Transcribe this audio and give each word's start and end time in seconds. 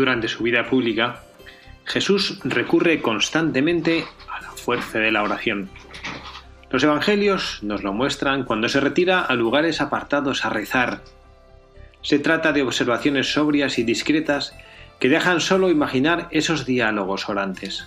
Durante 0.00 0.28
su 0.28 0.42
vida 0.42 0.64
pública, 0.64 1.20
Jesús 1.84 2.40
recurre 2.42 3.02
constantemente 3.02 4.06
a 4.30 4.40
la 4.40 4.50
fuerza 4.52 4.98
de 4.98 5.12
la 5.12 5.22
oración. 5.22 5.68
Los 6.70 6.82
evangelios 6.84 7.62
nos 7.62 7.82
lo 7.82 7.92
muestran 7.92 8.44
cuando 8.44 8.70
se 8.70 8.80
retira 8.80 9.20
a 9.20 9.34
lugares 9.34 9.82
apartados 9.82 10.46
a 10.46 10.48
rezar. 10.48 11.02
Se 12.00 12.18
trata 12.18 12.52
de 12.52 12.62
observaciones 12.62 13.30
sobrias 13.30 13.78
y 13.78 13.82
discretas 13.82 14.56
que 14.98 15.10
dejan 15.10 15.42
solo 15.42 15.68
imaginar 15.68 16.28
esos 16.30 16.64
diálogos 16.64 17.28
orantes. 17.28 17.86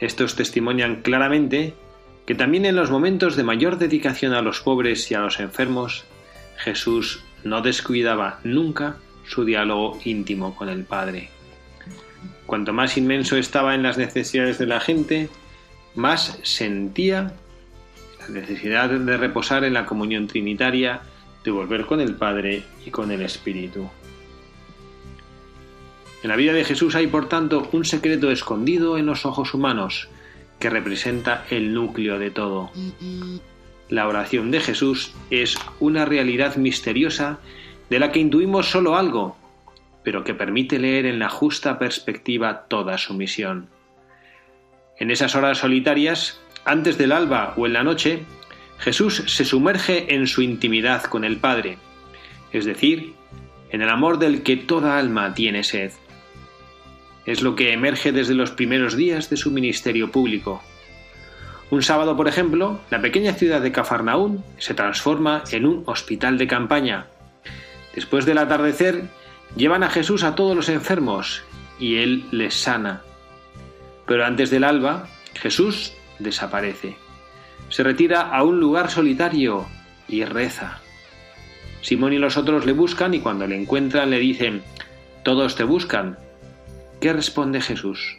Estos 0.00 0.34
testimonian 0.34 1.02
claramente 1.02 1.74
que 2.26 2.34
también 2.34 2.66
en 2.66 2.74
los 2.74 2.90
momentos 2.90 3.36
de 3.36 3.44
mayor 3.44 3.78
dedicación 3.78 4.32
a 4.32 4.42
los 4.42 4.62
pobres 4.62 5.08
y 5.12 5.14
a 5.14 5.20
los 5.20 5.38
enfermos, 5.38 6.06
Jesús 6.56 7.22
no 7.44 7.60
descuidaba 7.62 8.40
nunca 8.42 8.96
su 9.28 9.44
diálogo 9.44 9.98
íntimo 10.04 10.56
con 10.56 10.68
el 10.68 10.84
Padre. 10.84 11.30
Cuanto 12.46 12.72
más 12.72 12.96
inmenso 12.96 13.36
estaba 13.36 13.74
en 13.74 13.82
las 13.82 13.98
necesidades 13.98 14.58
de 14.58 14.66
la 14.66 14.80
gente, 14.80 15.28
más 15.94 16.38
sentía 16.42 17.34
la 18.20 18.28
necesidad 18.28 18.88
de 18.88 19.16
reposar 19.16 19.64
en 19.64 19.74
la 19.74 19.86
comunión 19.86 20.26
trinitaria, 20.26 21.02
de 21.44 21.50
volver 21.50 21.86
con 21.86 22.00
el 22.00 22.14
Padre 22.14 22.64
y 22.84 22.90
con 22.90 23.10
el 23.10 23.22
Espíritu. 23.22 23.88
En 26.22 26.30
la 26.30 26.36
vida 26.36 26.52
de 26.52 26.64
Jesús 26.64 26.94
hay, 26.94 27.06
por 27.06 27.28
tanto, 27.28 27.68
un 27.72 27.84
secreto 27.84 28.30
escondido 28.30 28.98
en 28.98 29.06
los 29.06 29.24
ojos 29.24 29.54
humanos, 29.54 30.08
que 30.58 30.70
representa 30.70 31.44
el 31.50 31.72
núcleo 31.72 32.18
de 32.18 32.30
todo. 32.30 32.70
La 33.88 34.08
oración 34.08 34.50
de 34.50 34.60
Jesús 34.60 35.12
es 35.30 35.56
una 35.78 36.04
realidad 36.04 36.56
misteriosa 36.56 37.38
de 37.90 37.98
la 37.98 38.12
que 38.12 38.20
intuimos 38.20 38.70
solo 38.70 38.96
algo, 38.96 39.36
pero 40.02 40.24
que 40.24 40.34
permite 40.34 40.78
leer 40.78 41.06
en 41.06 41.18
la 41.18 41.28
justa 41.28 41.78
perspectiva 41.78 42.66
toda 42.68 42.98
su 42.98 43.14
misión. 43.14 43.68
En 44.98 45.10
esas 45.10 45.34
horas 45.34 45.58
solitarias, 45.58 46.40
antes 46.64 46.98
del 46.98 47.12
alba 47.12 47.54
o 47.56 47.66
en 47.66 47.72
la 47.72 47.84
noche, 47.84 48.24
Jesús 48.78 49.24
se 49.26 49.44
sumerge 49.44 50.14
en 50.14 50.26
su 50.26 50.42
intimidad 50.42 51.04
con 51.04 51.24
el 51.24 51.38
Padre, 51.38 51.78
es 52.52 52.64
decir, 52.64 53.14
en 53.70 53.82
el 53.82 53.88
amor 53.88 54.18
del 54.18 54.42
que 54.42 54.56
toda 54.56 54.98
alma 54.98 55.34
tiene 55.34 55.64
sed. 55.64 55.92
Es 57.26 57.42
lo 57.42 57.54
que 57.54 57.72
emerge 57.72 58.12
desde 58.12 58.34
los 58.34 58.50
primeros 58.50 58.96
días 58.96 59.28
de 59.28 59.36
su 59.36 59.50
ministerio 59.50 60.10
público. 60.10 60.62
Un 61.70 61.82
sábado, 61.82 62.16
por 62.16 62.28
ejemplo, 62.28 62.80
la 62.90 63.02
pequeña 63.02 63.34
ciudad 63.34 63.60
de 63.60 63.72
Cafarnaún 63.72 64.42
se 64.56 64.72
transforma 64.72 65.44
en 65.50 65.66
un 65.66 65.82
hospital 65.86 66.38
de 66.38 66.46
campaña, 66.46 67.08
Después 67.94 68.26
del 68.26 68.38
atardecer, 68.38 69.04
llevan 69.56 69.82
a 69.82 69.90
Jesús 69.90 70.22
a 70.24 70.34
todos 70.34 70.54
los 70.54 70.68
enfermos 70.68 71.42
y 71.78 71.96
Él 71.96 72.26
les 72.30 72.54
sana. 72.54 73.02
Pero 74.06 74.24
antes 74.24 74.50
del 74.50 74.64
alba, 74.64 75.08
Jesús 75.34 75.92
desaparece. 76.18 76.96
Se 77.68 77.82
retira 77.82 78.22
a 78.22 78.42
un 78.42 78.60
lugar 78.60 78.90
solitario 78.90 79.66
y 80.08 80.24
reza. 80.24 80.80
Simón 81.82 82.12
y 82.12 82.18
los 82.18 82.36
otros 82.36 82.66
le 82.66 82.72
buscan 82.72 83.14
y 83.14 83.20
cuando 83.20 83.46
le 83.46 83.56
encuentran 83.56 84.10
le 84.10 84.18
dicen, 84.18 84.62
todos 85.22 85.56
te 85.56 85.64
buscan. 85.64 86.18
¿Qué 87.00 87.12
responde 87.12 87.60
Jesús? 87.60 88.18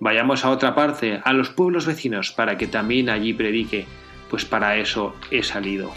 Vayamos 0.00 0.44
a 0.44 0.50
otra 0.50 0.74
parte, 0.74 1.20
a 1.24 1.32
los 1.32 1.50
pueblos 1.50 1.86
vecinos, 1.86 2.32
para 2.32 2.58
que 2.58 2.66
también 2.66 3.08
allí 3.08 3.32
predique, 3.32 3.86
pues 4.28 4.44
para 4.44 4.76
eso 4.76 5.14
he 5.30 5.42
salido. 5.42 5.92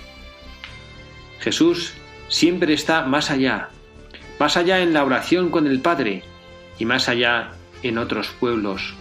Jesús 1.39 1.94
siempre 2.29 2.73
está 2.73 3.03
más 3.03 3.31
allá, 3.31 3.69
más 4.40 4.56
allá 4.56 4.79
en 4.79 4.94
la 4.94 5.03
oración 5.03 5.50
con 5.50 5.67
el 5.67 5.81
Padre 5.81 6.23
y 6.78 6.85
más 6.85 7.09
allá 7.09 7.51
en 7.84 7.97
otros 7.97 8.29
pueblos, 8.40 8.94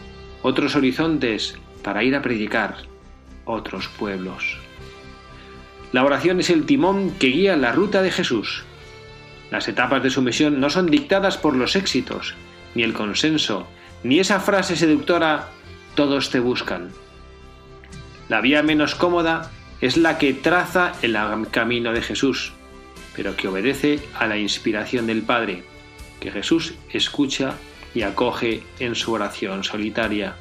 otros 0.42 0.74
horizontes 0.74 1.56
para 1.82 2.02
ir 2.02 2.16
a 2.16 2.22
predicar, 2.22 2.76
otros 3.44 3.88
pueblos. 3.88 4.58
La 5.92 6.04
oración 6.04 6.40
es 6.40 6.50
el 6.50 6.66
timón 6.66 7.12
que 7.12 7.28
guía 7.28 7.56
la 7.56 7.72
ruta 7.72 8.02
de 8.02 8.10
Jesús. 8.10 8.64
Las 9.50 9.68
etapas 9.68 10.02
de 10.02 10.10
su 10.10 10.20
misión 10.20 10.60
no 10.60 10.68
son 10.68 10.86
dictadas 10.86 11.38
por 11.38 11.56
los 11.56 11.76
éxitos, 11.76 12.34
ni 12.74 12.82
el 12.82 12.92
consenso, 12.92 13.66
ni 14.02 14.18
esa 14.18 14.40
frase 14.40 14.76
seductora 14.76 15.48
todos 15.94 16.30
te 16.30 16.40
buscan. 16.40 16.90
La 18.28 18.42
vía 18.42 18.62
menos 18.62 18.94
cómoda 18.94 19.50
es 19.80 19.96
la 19.96 20.18
que 20.18 20.34
traza 20.34 20.92
el 21.00 21.16
camino 21.50 21.92
de 21.92 22.02
Jesús, 22.02 22.52
pero 23.18 23.36
que 23.36 23.48
obedece 23.48 23.98
a 24.16 24.28
la 24.28 24.38
inspiración 24.38 25.08
del 25.08 25.22
Padre, 25.22 25.64
que 26.20 26.30
Jesús 26.30 26.74
escucha 26.92 27.56
y 27.92 28.02
acoge 28.02 28.62
en 28.78 28.94
su 28.94 29.12
oración 29.12 29.64
solitaria. 29.64 30.36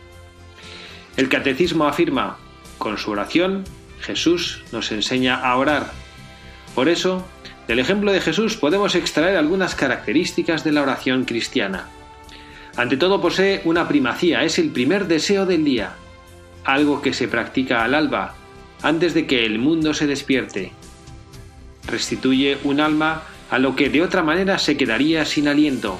El 1.17 1.27
catecismo 1.27 1.87
afirma, 1.87 2.37
con 2.77 2.99
su 2.99 3.09
oración, 3.09 3.63
Jesús 3.99 4.63
nos 4.71 4.91
enseña 4.91 5.37
a 5.37 5.57
orar. 5.57 5.91
Por 6.75 6.87
eso, 6.87 7.27
del 7.67 7.79
ejemplo 7.79 8.11
de 8.11 8.21
Jesús 8.21 8.57
podemos 8.57 8.93
extraer 8.93 9.37
algunas 9.37 9.73
características 9.73 10.63
de 10.63 10.73
la 10.73 10.83
oración 10.83 11.25
cristiana. 11.25 11.89
Ante 12.75 12.95
todo 12.95 13.19
posee 13.19 13.61
una 13.65 13.87
primacía, 13.87 14.43
es 14.43 14.59
el 14.59 14.69
primer 14.69 15.07
deseo 15.07 15.47
del 15.47 15.65
día, 15.65 15.95
algo 16.63 17.01
que 17.01 17.15
se 17.15 17.27
practica 17.27 17.83
al 17.83 17.95
alba, 17.95 18.35
antes 18.83 19.15
de 19.15 19.25
que 19.25 19.47
el 19.47 19.57
mundo 19.57 19.95
se 19.95 20.05
despierte, 20.05 20.73
restituye 21.87 22.57
un 22.63 22.79
alma 22.79 23.23
a 23.49 23.59
lo 23.59 23.75
que 23.75 23.89
de 23.89 24.01
otra 24.01 24.23
manera 24.23 24.59
se 24.59 24.77
quedaría 24.77 25.25
sin 25.25 25.47
aliento. 25.47 25.97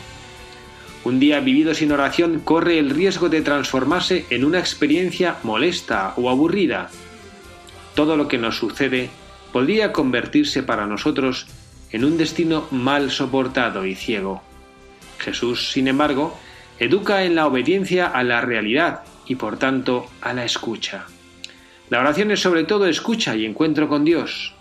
Un 1.03 1.19
día 1.19 1.39
vivido 1.39 1.73
sin 1.73 1.91
oración 1.91 2.39
corre 2.39 2.79
el 2.79 2.89
riesgo 2.89 3.29
de 3.29 3.41
transformarse 3.41 4.25
en 4.29 4.43
una 4.43 4.59
experiencia 4.59 5.37
molesta 5.43 6.13
o 6.17 6.29
aburrida. 6.29 6.89
Todo 7.95 8.17
lo 8.17 8.27
que 8.27 8.37
nos 8.37 8.57
sucede 8.57 9.09
podría 9.53 9.93
convertirse 9.93 10.63
para 10.63 10.85
nosotros 10.85 11.47
en 11.91 12.03
un 12.03 12.17
destino 12.17 12.67
mal 12.71 13.11
soportado 13.11 13.85
y 13.85 13.95
ciego. 13.95 14.41
Jesús, 15.19 15.71
sin 15.71 15.87
embargo, 15.87 16.37
educa 16.79 17.23
en 17.23 17.35
la 17.35 17.47
obediencia 17.47 18.07
a 18.07 18.23
la 18.23 18.41
realidad 18.41 19.03
y 19.25 19.35
por 19.35 19.57
tanto 19.57 20.07
a 20.21 20.33
la 20.33 20.43
escucha. 20.43 21.05
La 21.89 22.01
oración 22.01 22.31
es 22.31 22.41
sobre 22.41 22.65
todo 22.65 22.85
escucha 22.85 23.35
y 23.35 23.45
encuentro 23.45 23.87
con 23.87 24.03
Dios. 24.03 24.56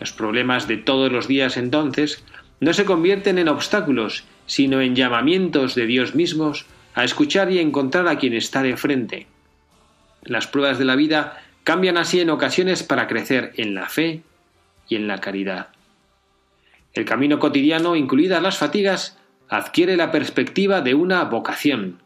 Los 0.00 0.12
problemas 0.12 0.68
de 0.68 0.76
todos 0.76 1.10
los 1.10 1.26
días 1.26 1.56
entonces 1.56 2.24
no 2.60 2.72
se 2.72 2.84
convierten 2.84 3.38
en 3.38 3.48
obstáculos, 3.48 4.24
sino 4.46 4.80
en 4.80 4.94
llamamientos 4.94 5.74
de 5.74 5.86
Dios 5.86 6.14
mismos 6.14 6.66
a 6.94 7.04
escuchar 7.04 7.50
y 7.50 7.58
encontrar 7.58 8.08
a 8.08 8.18
quien 8.18 8.34
está 8.34 8.62
de 8.62 8.76
frente. 8.76 9.26
Las 10.22 10.46
pruebas 10.46 10.78
de 10.78 10.84
la 10.84 10.96
vida 10.96 11.40
cambian 11.64 11.96
así 11.96 12.20
en 12.20 12.30
ocasiones 12.30 12.82
para 12.82 13.06
crecer 13.06 13.52
en 13.56 13.74
la 13.74 13.88
fe 13.88 14.22
y 14.88 14.96
en 14.96 15.06
la 15.06 15.20
caridad. 15.20 15.68
El 16.94 17.04
camino 17.04 17.38
cotidiano, 17.38 17.94
incluidas 17.94 18.42
las 18.42 18.58
fatigas, 18.58 19.18
adquiere 19.48 19.96
la 19.96 20.10
perspectiva 20.10 20.80
de 20.80 20.94
una 20.94 21.24
vocación. 21.24 22.00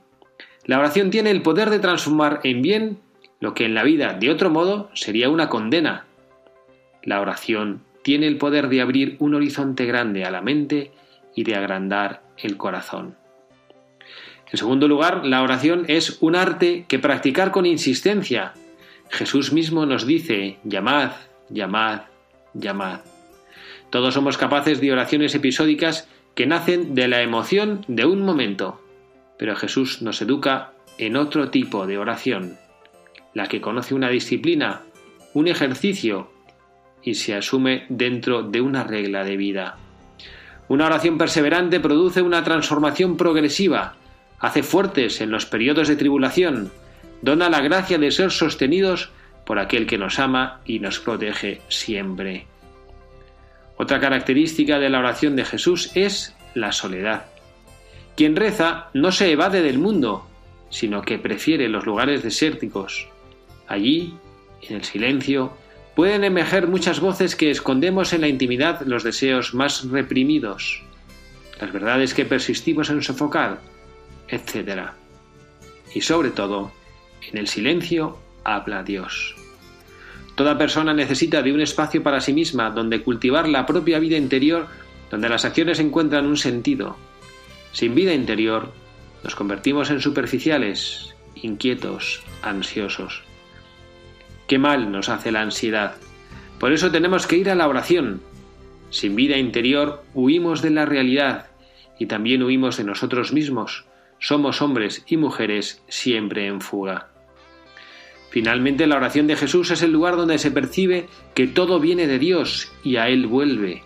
La 0.64 0.78
oración 0.78 1.10
tiene 1.10 1.30
el 1.30 1.42
poder 1.42 1.70
de 1.70 1.78
transformar 1.78 2.40
en 2.44 2.62
bien 2.62 2.98
lo 3.40 3.54
que 3.54 3.64
en 3.64 3.74
la 3.74 3.82
vida 3.82 4.14
de 4.14 4.30
otro 4.30 4.50
modo 4.50 4.90
sería 4.94 5.28
una 5.28 5.48
condena 5.48 6.04
La 7.02 7.20
oración 7.20 7.82
tiene 8.02 8.26
el 8.26 8.36
poder 8.38 8.68
de 8.68 8.80
abrir 8.80 9.16
un 9.18 9.34
horizonte 9.34 9.86
grande 9.86 10.24
a 10.24 10.30
la 10.30 10.40
mente 10.40 10.92
y 11.34 11.44
de 11.44 11.54
agrandar 11.54 12.22
el 12.36 12.56
corazón. 12.56 13.16
En 14.50 14.58
segundo 14.58 14.86
lugar, 14.86 15.24
la 15.24 15.42
oración 15.42 15.84
es 15.88 16.18
un 16.20 16.36
arte 16.36 16.84
que 16.88 16.98
practicar 16.98 17.52
con 17.52 17.64
insistencia. 17.64 18.52
Jesús 19.08 19.52
mismo 19.52 19.86
nos 19.86 20.06
dice, 20.06 20.58
llamad, 20.64 21.12
llamad, 21.48 22.02
llamad. 22.52 23.00
Todos 23.90 24.14
somos 24.14 24.36
capaces 24.36 24.80
de 24.80 24.92
oraciones 24.92 25.34
episódicas 25.34 26.08
que 26.34 26.46
nacen 26.46 26.94
de 26.94 27.08
la 27.08 27.22
emoción 27.22 27.84
de 27.88 28.04
un 28.04 28.22
momento, 28.22 28.80
pero 29.38 29.56
Jesús 29.56 30.02
nos 30.02 30.20
educa 30.22 30.72
en 30.98 31.16
otro 31.16 31.50
tipo 31.50 31.86
de 31.86 31.98
oración, 31.98 32.56
la 33.34 33.48
que 33.48 33.60
conoce 33.60 33.94
una 33.94 34.08
disciplina, 34.08 34.82
un 35.34 35.48
ejercicio 35.48 36.31
y 37.02 37.14
se 37.14 37.34
asume 37.34 37.86
dentro 37.88 38.42
de 38.42 38.60
una 38.60 38.84
regla 38.84 39.24
de 39.24 39.36
vida. 39.36 39.76
Una 40.68 40.86
oración 40.86 41.18
perseverante 41.18 41.80
produce 41.80 42.22
una 42.22 42.44
transformación 42.44 43.16
progresiva, 43.16 43.94
hace 44.38 44.62
fuertes 44.62 45.20
en 45.20 45.30
los 45.30 45.46
periodos 45.46 45.88
de 45.88 45.96
tribulación, 45.96 46.70
dona 47.20 47.50
la 47.50 47.60
gracia 47.60 47.98
de 47.98 48.10
ser 48.10 48.30
sostenidos 48.30 49.10
por 49.44 49.58
aquel 49.58 49.86
que 49.86 49.98
nos 49.98 50.18
ama 50.18 50.60
y 50.64 50.78
nos 50.78 50.98
protege 50.98 51.60
siempre. 51.68 52.46
Otra 53.76 54.00
característica 54.00 54.78
de 54.78 54.90
la 54.90 54.98
oración 54.98 55.36
de 55.36 55.44
Jesús 55.44 55.90
es 55.94 56.34
la 56.54 56.72
soledad. 56.72 57.26
Quien 58.16 58.36
reza 58.36 58.88
no 58.94 59.10
se 59.10 59.32
evade 59.32 59.62
del 59.62 59.78
mundo, 59.78 60.26
sino 60.70 61.02
que 61.02 61.18
prefiere 61.18 61.68
los 61.68 61.86
lugares 61.86 62.22
desérticos. 62.22 63.08
Allí, 63.68 64.14
en 64.62 64.76
el 64.76 64.84
silencio, 64.84 65.52
pueden 65.94 66.24
emerger 66.24 66.68
muchas 66.68 67.00
voces 67.00 67.36
que 67.36 67.50
escondemos 67.50 68.12
en 68.12 68.22
la 68.22 68.28
intimidad 68.28 68.82
los 68.86 69.02
deseos 69.02 69.54
más 69.54 69.88
reprimidos, 69.88 70.82
las 71.60 71.72
verdades 71.72 72.14
que 72.14 72.24
persistimos 72.24 72.90
en 72.90 73.02
sofocar, 73.02 73.60
etc. 74.28 74.90
Y 75.94 76.00
sobre 76.00 76.30
todo, 76.30 76.72
en 77.30 77.38
el 77.38 77.48
silencio 77.48 78.18
habla 78.44 78.82
Dios. 78.82 79.36
Toda 80.34 80.56
persona 80.56 80.94
necesita 80.94 81.42
de 81.42 81.52
un 81.52 81.60
espacio 81.60 82.02
para 82.02 82.20
sí 82.20 82.32
misma 82.32 82.70
donde 82.70 83.02
cultivar 83.02 83.48
la 83.48 83.66
propia 83.66 83.98
vida 83.98 84.16
interior, 84.16 84.66
donde 85.10 85.28
las 85.28 85.44
acciones 85.44 85.78
encuentran 85.78 86.26
un 86.26 86.38
sentido. 86.38 86.96
Sin 87.72 87.94
vida 87.94 88.14
interior, 88.14 88.72
nos 89.22 89.34
convertimos 89.34 89.90
en 89.90 90.00
superficiales, 90.00 91.14
inquietos, 91.34 92.22
ansiosos. 92.40 93.22
Qué 94.52 94.58
mal 94.58 94.92
nos 94.92 95.08
hace 95.08 95.32
la 95.32 95.40
ansiedad. 95.40 95.94
Por 96.60 96.74
eso 96.74 96.90
tenemos 96.90 97.26
que 97.26 97.38
ir 97.38 97.48
a 97.48 97.54
la 97.54 97.68
oración. 97.68 98.20
Sin 98.90 99.16
vida 99.16 99.38
interior 99.38 100.04
huimos 100.12 100.60
de 100.60 100.68
la 100.68 100.84
realidad 100.84 101.46
y 101.98 102.04
también 102.04 102.42
huimos 102.42 102.76
de 102.76 102.84
nosotros 102.84 103.32
mismos. 103.32 103.86
Somos 104.18 104.60
hombres 104.60 105.06
y 105.06 105.16
mujeres 105.16 105.82
siempre 105.88 106.48
en 106.48 106.60
fuga. 106.60 107.08
Finalmente, 108.28 108.86
la 108.86 108.96
oración 108.96 109.26
de 109.26 109.36
Jesús 109.36 109.70
es 109.70 109.80
el 109.80 109.90
lugar 109.90 110.16
donde 110.16 110.36
se 110.36 110.50
percibe 110.50 111.08
que 111.34 111.46
todo 111.46 111.80
viene 111.80 112.06
de 112.06 112.18
Dios 112.18 112.70
y 112.84 112.96
a 112.96 113.08
Él 113.08 113.26
vuelve. 113.26 113.84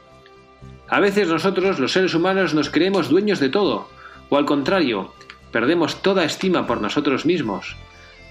A 0.88 0.98
veces 0.98 1.28
nosotros, 1.28 1.78
los 1.78 1.92
seres 1.92 2.12
humanos, 2.12 2.54
nos 2.54 2.70
creemos 2.70 3.08
dueños 3.08 3.38
de 3.38 3.50
todo, 3.50 3.88
o 4.30 4.36
al 4.36 4.46
contrario, 4.46 5.14
perdemos 5.52 6.02
toda 6.02 6.24
estima 6.24 6.66
por 6.66 6.80
nosotros 6.80 7.24
mismos. 7.24 7.76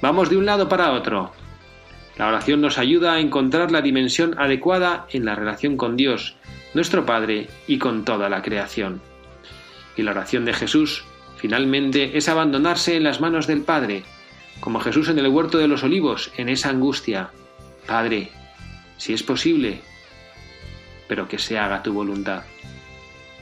Vamos 0.01 0.29
de 0.29 0.35
un 0.35 0.45
lado 0.45 0.67
para 0.67 0.91
otro, 0.91 1.31
la 2.17 2.27
oración 2.27 2.61
nos 2.61 2.77
ayuda 2.77 3.13
a 3.13 3.19
encontrar 3.19 3.71
la 3.71 3.81
dimensión 3.81 4.35
adecuada 4.37 5.05
en 5.11 5.25
la 5.25 5.35
relación 5.35 5.75
con 5.75 5.97
Dios, 5.97 6.35
nuestro 6.73 7.05
Padre, 7.05 7.47
y 7.67 7.77
con 7.77 8.05
toda 8.05 8.29
la 8.29 8.41
creación. 8.41 9.01
Y 9.97 10.03
la 10.03 10.11
oración 10.11 10.45
de 10.45 10.53
Jesús, 10.53 11.03
finalmente, 11.37 12.17
es 12.17 12.29
abandonarse 12.29 12.95
en 12.95 13.03
las 13.03 13.19
manos 13.19 13.47
del 13.47 13.61
Padre, 13.61 14.03
como 14.61 14.79
Jesús 14.79 15.09
en 15.09 15.19
el 15.19 15.27
huerto 15.27 15.57
de 15.57 15.67
los 15.67 15.83
olivos, 15.83 16.31
en 16.37 16.47
esa 16.47 16.69
angustia. 16.69 17.31
Padre, 17.85 18.31
si 18.97 19.13
es 19.13 19.21
posible, 19.21 19.81
pero 21.07 21.27
que 21.27 21.37
se 21.37 21.59
haga 21.59 21.83
tu 21.83 21.93
voluntad. 21.93 22.43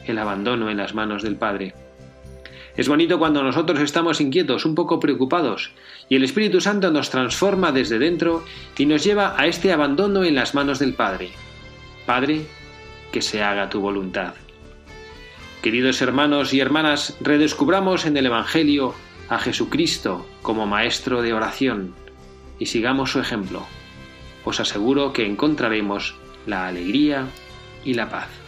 El 0.05 0.17
abandono 0.17 0.69
en 0.69 0.77
las 0.77 0.95
manos 0.95 1.21
del 1.21 1.35
Padre. 1.35 1.73
Es 2.75 2.87
bonito 2.87 3.19
cuando 3.19 3.43
nosotros 3.43 3.79
estamos 3.81 4.19
inquietos, 4.19 4.65
un 4.65 4.73
poco 4.73 4.99
preocupados, 4.99 5.71
y 6.09 6.15
el 6.15 6.23
Espíritu 6.23 6.59
Santo 6.59 6.89
nos 6.89 7.11
transforma 7.11 7.71
desde 7.71 7.99
dentro 7.99 8.43
y 8.77 8.87
nos 8.87 9.03
lleva 9.03 9.35
a 9.37 9.45
este 9.45 9.71
abandono 9.71 10.23
en 10.23 10.33
las 10.33 10.55
manos 10.55 10.79
del 10.79 10.95
Padre. 10.95 11.31
Padre, 12.07 12.47
que 13.11 13.21
se 13.21 13.43
haga 13.43 13.69
tu 13.69 13.79
voluntad. 13.79 14.33
Queridos 15.61 16.01
hermanos 16.01 16.53
y 16.53 16.59
hermanas, 16.59 17.15
redescubramos 17.21 18.05
en 18.05 18.17
el 18.17 18.25
Evangelio 18.25 18.95
a 19.29 19.37
Jesucristo 19.37 20.25
como 20.41 20.65
Maestro 20.65 21.21
de 21.21 21.33
oración 21.33 21.93
y 22.59 22.65
sigamos 22.65 23.11
su 23.11 23.19
ejemplo. 23.19 23.65
Os 24.45 24.59
aseguro 24.59 25.13
que 25.13 25.25
encontraremos 25.25 26.15
la 26.47 26.67
alegría 26.67 27.27
y 27.85 27.93
la 27.93 28.09
paz. 28.09 28.42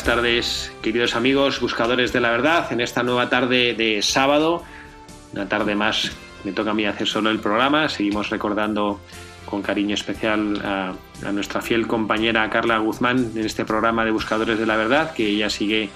Buenas 0.00 0.16
tardes, 0.16 0.72
queridos 0.80 1.14
amigos, 1.14 1.60
buscadores 1.60 2.10
de 2.10 2.20
la 2.20 2.30
verdad, 2.30 2.72
en 2.72 2.80
esta 2.80 3.02
nueva 3.02 3.28
tarde 3.28 3.74
de 3.74 4.00
sábado, 4.00 4.62
una 5.34 5.46
tarde 5.46 5.74
más, 5.74 6.12
me 6.42 6.52
toca 6.52 6.70
a 6.70 6.74
mí 6.74 6.86
hacer 6.86 7.06
solo 7.06 7.28
el 7.28 7.38
programa, 7.38 7.86
seguimos 7.90 8.30
recordando 8.30 8.98
con 9.44 9.60
cariño 9.60 9.92
especial 9.94 10.58
a, 10.64 10.94
nuestra 11.32 11.60
fiel 11.60 11.86
compañera 11.86 12.48
Carla 12.48 12.78
Guzmán 12.78 13.32
en 13.34 13.44
este 13.44 13.66
programa 13.66 14.06
de 14.06 14.10
Buscadores 14.10 14.58
de 14.58 14.64
la 14.64 14.76
Verdad, 14.76 15.12
que 15.12 15.26
ella 15.26 15.50
sigue 15.50 15.90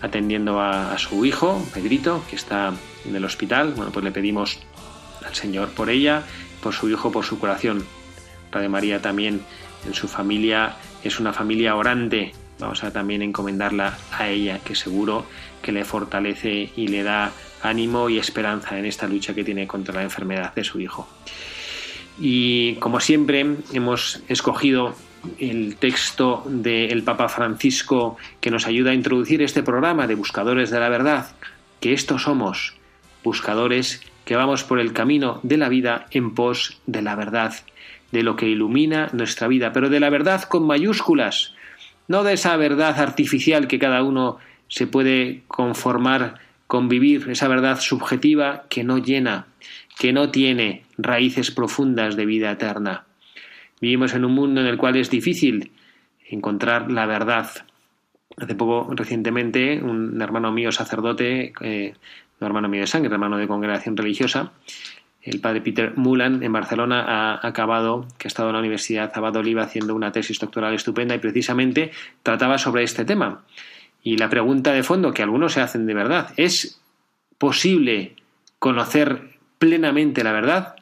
atendiendo 0.00 0.58
a, 0.58 0.94
a 0.94 0.96
su 0.96 1.22
hijo, 1.26 1.62
Pedrito, 1.74 2.24
que 2.30 2.36
está 2.36 2.72
en 3.04 3.14
el 3.14 3.24
hospital. 3.24 3.74
Bueno, 3.76 3.92
pues 3.92 4.02
le 4.02 4.12
pedimos 4.12 4.60
al 5.26 5.34
Señor 5.34 5.68
por 5.72 5.90
ella, 5.90 6.22
por 6.62 6.72
su 6.72 6.88
hijo, 6.88 7.12
por 7.12 7.26
su 7.26 7.38
corazón. 7.38 7.84
Padre 8.50 8.70
María 8.70 9.02
también 9.02 9.42
en 9.86 9.92
su 9.92 10.08
familia 10.08 10.76
es 11.04 11.20
una 11.20 11.34
familia 11.34 11.76
orante, 11.76 12.32
vamos 12.62 12.84
a 12.84 12.92
también 12.92 13.22
encomendarla 13.22 13.98
a 14.12 14.28
ella, 14.28 14.60
que 14.60 14.74
seguro 14.74 15.26
que 15.60 15.72
le 15.72 15.84
fortalece 15.84 16.70
y 16.76 16.88
le 16.88 17.02
da 17.02 17.32
ánimo 17.62 18.08
y 18.08 18.18
esperanza 18.18 18.78
en 18.78 18.86
esta 18.86 19.06
lucha 19.06 19.34
que 19.34 19.44
tiene 19.44 19.66
contra 19.66 19.94
la 19.94 20.02
enfermedad 20.02 20.54
de 20.54 20.64
su 20.64 20.80
hijo. 20.80 21.08
Y 22.18 22.74
como 22.76 23.00
siempre 23.00 23.56
hemos 23.72 24.22
escogido 24.28 24.94
el 25.38 25.76
texto 25.76 26.44
del 26.46 27.02
Papa 27.02 27.28
Francisco 27.28 28.16
que 28.40 28.50
nos 28.50 28.66
ayuda 28.66 28.90
a 28.90 28.94
introducir 28.94 29.42
este 29.42 29.62
programa 29.62 30.06
de 30.06 30.14
Buscadores 30.14 30.70
de 30.70 30.80
la 30.80 30.88
Verdad, 30.88 31.34
que 31.80 31.92
estos 31.92 32.22
somos, 32.22 32.74
buscadores 33.24 34.02
que 34.24 34.36
vamos 34.36 34.62
por 34.62 34.78
el 34.78 34.92
camino 34.92 35.40
de 35.42 35.56
la 35.56 35.68
vida 35.68 36.06
en 36.10 36.34
pos 36.34 36.80
de 36.86 37.02
la 37.02 37.16
verdad, 37.16 37.54
de 38.12 38.22
lo 38.22 38.36
que 38.36 38.46
ilumina 38.46 39.08
nuestra 39.12 39.48
vida, 39.48 39.72
pero 39.72 39.88
de 39.88 40.00
la 40.00 40.10
verdad 40.10 40.42
con 40.42 40.66
mayúsculas, 40.66 41.54
no 42.08 42.24
de 42.24 42.34
esa 42.34 42.56
verdad 42.56 42.98
artificial 42.98 43.68
que 43.68 43.78
cada 43.78 44.02
uno 44.02 44.38
se 44.68 44.86
puede 44.86 45.42
conformar 45.48 46.34
con 46.66 46.88
vivir, 46.88 47.28
esa 47.28 47.48
verdad 47.48 47.78
subjetiva 47.80 48.64
que 48.70 48.84
no 48.84 48.98
llena, 48.98 49.46
que 49.98 50.12
no 50.12 50.30
tiene 50.30 50.84
raíces 50.96 51.50
profundas 51.50 52.16
de 52.16 52.24
vida 52.24 52.50
eterna. 52.50 53.04
Vivimos 53.80 54.14
en 54.14 54.24
un 54.24 54.32
mundo 54.32 54.60
en 54.60 54.66
el 54.66 54.78
cual 54.78 54.96
es 54.96 55.10
difícil 55.10 55.72
encontrar 56.28 56.90
la 56.90 57.04
verdad. 57.04 57.50
Hace 58.38 58.54
poco, 58.54 58.88
recientemente, 58.94 59.82
un 59.82 60.22
hermano 60.22 60.50
mío 60.52 60.72
sacerdote, 60.72 61.52
eh, 61.60 61.94
un 62.40 62.46
hermano 62.46 62.68
mío 62.68 62.80
de 62.80 62.86
sangre, 62.86 63.12
hermano 63.12 63.36
de 63.36 63.46
congregación 63.46 63.96
religiosa, 63.96 64.52
el 65.22 65.40
padre 65.40 65.60
Peter 65.60 65.92
Mulan 65.96 66.42
en 66.42 66.52
Barcelona 66.52 67.04
ha 67.06 67.46
acabado, 67.46 68.06
que 68.18 68.26
ha 68.26 68.30
estado 68.30 68.48
en 68.48 68.54
la 68.54 68.58
Universidad 68.58 69.12
Oliva 69.36 69.62
haciendo 69.62 69.94
una 69.94 70.10
tesis 70.10 70.38
doctoral 70.38 70.74
estupenda 70.74 71.14
y 71.14 71.18
precisamente 71.18 71.92
trataba 72.22 72.58
sobre 72.58 72.82
este 72.82 73.04
tema. 73.04 73.44
Y 74.02 74.16
la 74.16 74.28
pregunta 74.28 74.72
de 74.72 74.82
fondo 74.82 75.12
que 75.12 75.22
algunos 75.22 75.52
se 75.52 75.60
hacen 75.60 75.86
de 75.86 75.94
verdad, 75.94 76.32
¿es 76.36 76.80
posible 77.38 78.16
conocer 78.58 79.38
plenamente 79.58 80.24
la 80.24 80.32
verdad? 80.32 80.76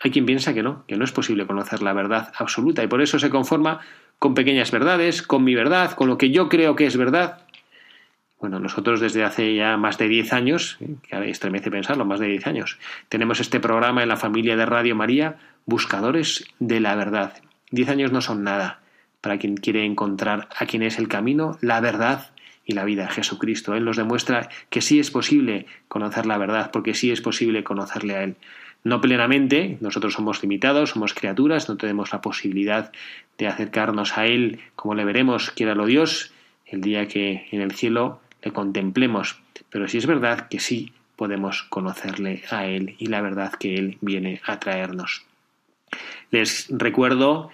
Hay 0.00 0.10
quien 0.10 0.24
piensa 0.24 0.54
que 0.54 0.62
no, 0.62 0.84
que 0.86 0.96
no 0.96 1.04
es 1.04 1.12
posible 1.12 1.46
conocer 1.46 1.82
la 1.82 1.92
verdad 1.92 2.32
absoluta 2.38 2.82
y 2.82 2.86
por 2.86 3.02
eso 3.02 3.18
se 3.18 3.28
conforma 3.28 3.80
con 4.18 4.34
pequeñas 4.34 4.70
verdades, 4.70 5.22
con 5.22 5.44
mi 5.44 5.54
verdad, 5.54 5.92
con 5.92 6.08
lo 6.08 6.16
que 6.16 6.30
yo 6.30 6.48
creo 6.48 6.74
que 6.74 6.86
es 6.86 6.96
verdad. 6.96 7.42
Bueno, 8.40 8.60
nosotros 8.60 9.00
desde 9.00 9.24
hace 9.24 9.54
ya 9.54 9.76
más 9.76 9.98
de 9.98 10.08
10 10.08 10.32
años, 10.32 10.78
que 11.02 11.30
estremece 11.30 11.70
pensarlo, 11.70 12.04
más 12.04 12.20
de 12.20 12.28
10 12.28 12.46
años, 12.46 12.78
tenemos 13.08 13.40
este 13.40 13.58
programa 13.58 14.02
en 14.02 14.08
la 14.08 14.16
familia 14.16 14.56
de 14.56 14.64
Radio 14.64 14.94
María, 14.94 15.36
Buscadores 15.66 16.46
de 16.60 16.78
la 16.78 16.94
Verdad. 16.94 17.34
10 17.72 17.88
años 17.88 18.12
no 18.12 18.20
son 18.20 18.44
nada 18.44 18.80
para 19.20 19.38
quien 19.38 19.56
quiere 19.56 19.84
encontrar 19.84 20.48
a 20.56 20.66
quien 20.66 20.82
es 20.82 20.98
el 20.98 21.08
camino, 21.08 21.58
la 21.60 21.80
verdad 21.80 22.30
y 22.64 22.74
la 22.74 22.84
vida, 22.84 23.08
Jesucristo. 23.08 23.74
Él 23.74 23.84
nos 23.84 23.96
demuestra 23.96 24.48
que 24.70 24.82
sí 24.82 25.00
es 25.00 25.10
posible 25.10 25.66
conocer 25.88 26.26
la 26.26 26.38
verdad, 26.38 26.70
porque 26.70 26.94
sí 26.94 27.10
es 27.10 27.20
posible 27.20 27.64
conocerle 27.64 28.14
a 28.14 28.22
Él. 28.22 28.36
No 28.84 29.00
plenamente, 29.00 29.78
nosotros 29.80 30.14
somos 30.14 30.40
limitados, 30.42 30.90
somos 30.90 31.12
criaturas, 31.12 31.68
no 31.68 31.76
tenemos 31.76 32.12
la 32.12 32.20
posibilidad 32.20 32.92
de 33.36 33.48
acercarnos 33.48 34.16
a 34.16 34.26
Él 34.26 34.60
como 34.76 34.94
le 34.94 35.04
veremos, 35.04 35.50
quiera 35.50 35.74
lo 35.74 35.86
Dios, 35.86 36.32
el 36.66 36.82
día 36.82 37.08
que 37.08 37.48
en 37.50 37.60
el 37.60 37.72
cielo 37.72 38.20
le 38.48 38.52
contemplemos. 38.52 39.40
Pero 39.70 39.88
sí 39.88 39.98
es 39.98 40.06
verdad 40.06 40.48
que 40.48 40.60
sí 40.60 40.92
podemos 41.16 41.64
conocerle 41.64 42.42
a 42.50 42.66
Él 42.66 42.94
y 42.98 43.06
la 43.06 43.20
verdad 43.20 43.52
que 43.52 43.74
Él 43.74 43.98
viene 44.00 44.40
a 44.46 44.58
traernos. 44.58 45.24
Les 46.30 46.66
recuerdo 46.70 47.50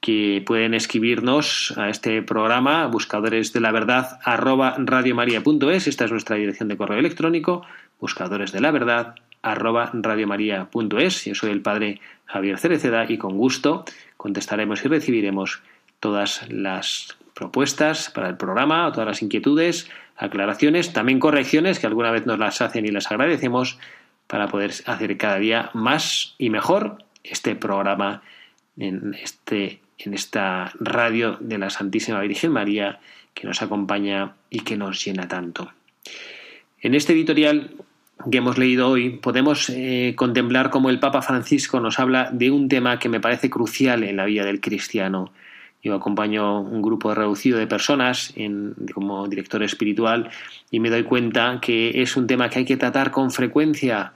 que 0.00 0.42
pueden 0.46 0.74
escribirnos 0.74 1.74
a 1.76 1.88
este 1.88 2.22
programa, 2.22 2.86
buscadores 2.86 3.52
de 3.52 3.60
la 3.60 3.72
verdad, 3.72 4.20
arroba 4.22 4.76
radiomaria.es, 4.78 5.88
esta 5.88 6.04
es 6.04 6.10
nuestra 6.10 6.36
dirección 6.36 6.68
de 6.68 6.76
correo 6.76 6.98
electrónico, 6.98 7.64
buscadores 8.00 8.52
de 8.52 8.60
la 8.60 8.70
verdad, 8.70 9.14
arroba 9.42 9.90
radiomaria.es. 9.92 11.24
Yo 11.24 11.34
soy 11.34 11.50
el 11.50 11.62
padre 11.62 12.00
Javier 12.26 12.58
Cereceda 12.58 13.06
y 13.08 13.18
con 13.18 13.36
gusto 13.36 13.84
contestaremos 14.16 14.84
y 14.84 14.88
recibiremos 14.88 15.62
todas 15.98 16.48
las 16.48 17.16
propuestas 17.34 18.10
para 18.10 18.28
el 18.28 18.36
programa, 18.36 18.90
todas 18.92 19.06
las 19.06 19.22
inquietudes, 19.22 19.88
aclaraciones, 20.16 20.92
también 20.92 21.20
correcciones 21.20 21.78
que 21.78 21.86
alguna 21.86 22.10
vez 22.10 22.26
nos 22.26 22.38
las 22.38 22.60
hacen 22.60 22.86
y 22.86 22.90
las 22.90 23.10
agradecemos 23.10 23.78
para 24.26 24.48
poder 24.48 24.72
hacer 24.86 25.16
cada 25.16 25.38
día 25.38 25.70
más 25.74 26.34
y 26.38 26.50
mejor 26.50 26.98
este 27.24 27.54
programa 27.54 28.22
en, 28.76 29.14
este, 29.14 29.80
en 29.98 30.14
esta 30.14 30.72
radio 30.80 31.36
de 31.40 31.58
la 31.58 31.70
Santísima 31.70 32.20
Virgen 32.20 32.52
María 32.52 33.00
que 33.34 33.46
nos 33.46 33.62
acompaña 33.62 34.34
y 34.50 34.60
que 34.60 34.76
nos 34.76 35.04
llena 35.04 35.28
tanto. 35.28 35.72
En 36.80 36.94
este 36.94 37.12
editorial 37.12 37.70
que 38.30 38.38
hemos 38.38 38.58
leído 38.58 38.88
hoy 38.88 39.10
podemos 39.10 39.68
eh, 39.70 40.14
contemplar 40.16 40.70
cómo 40.70 40.90
el 40.90 41.00
Papa 41.00 41.22
Francisco 41.22 41.80
nos 41.80 41.98
habla 41.98 42.30
de 42.32 42.50
un 42.50 42.68
tema 42.68 42.98
que 42.98 43.08
me 43.08 43.20
parece 43.20 43.50
crucial 43.50 44.04
en 44.04 44.16
la 44.16 44.24
vida 44.24 44.44
del 44.44 44.60
cristiano. 44.60 45.32
Yo 45.82 45.96
acompaño 45.96 46.60
un 46.60 46.80
grupo 46.80 47.12
reducido 47.12 47.58
de 47.58 47.66
personas 47.66 48.32
como 48.94 49.26
director 49.26 49.64
espiritual 49.64 50.30
y 50.70 50.78
me 50.78 50.90
doy 50.90 51.02
cuenta 51.02 51.58
que 51.60 52.02
es 52.02 52.16
un 52.16 52.28
tema 52.28 52.48
que 52.48 52.60
hay 52.60 52.64
que 52.64 52.76
tratar 52.76 53.10
con 53.10 53.32
frecuencia, 53.32 54.12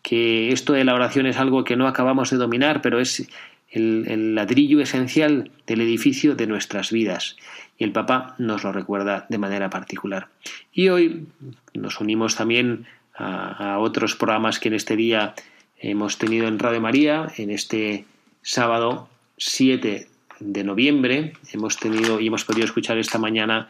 que 0.00 0.52
esto 0.52 0.74
de 0.74 0.84
la 0.84 0.94
oración 0.94 1.26
es 1.26 1.36
algo 1.38 1.64
que 1.64 1.74
no 1.74 1.88
acabamos 1.88 2.30
de 2.30 2.36
dominar, 2.36 2.82
pero 2.82 3.00
es 3.00 3.28
el, 3.70 4.36
ladrillo 4.36 4.80
esencial 4.80 5.50
del 5.66 5.80
edificio 5.80 6.36
de 6.36 6.46
nuestras 6.46 6.92
vidas. 6.92 7.36
Y 7.76 7.82
el 7.82 7.90
Papa 7.90 8.36
nos 8.38 8.62
lo 8.62 8.70
recuerda 8.70 9.26
de 9.28 9.38
manera 9.38 9.70
particular. 9.70 10.28
Y 10.72 10.88
hoy 10.88 11.26
nos 11.74 12.00
unimos 12.00 12.36
también 12.36 12.86
a, 13.16 13.72
a, 13.74 13.78
otros 13.80 14.14
programas 14.14 14.60
que 14.60 14.68
en 14.68 14.74
este 14.74 14.94
día 14.94 15.34
hemos 15.80 16.16
tenido 16.16 16.46
en 16.46 16.60
Radio 16.60 16.80
María, 16.80 17.26
en 17.36 17.50
este 17.50 18.04
sábado 18.42 19.08
7 19.36 20.08
de 20.40 20.64
noviembre. 20.64 21.32
Hemos 21.52 21.76
tenido 21.76 22.20
y 22.20 22.28
hemos 22.28 22.44
podido 22.44 22.64
escuchar 22.64 22.98
esta 22.98 23.18
mañana 23.18 23.68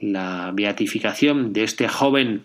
la 0.00 0.52
beatificación 0.54 1.52
de 1.52 1.64
este 1.64 1.88
joven 1.88 2.44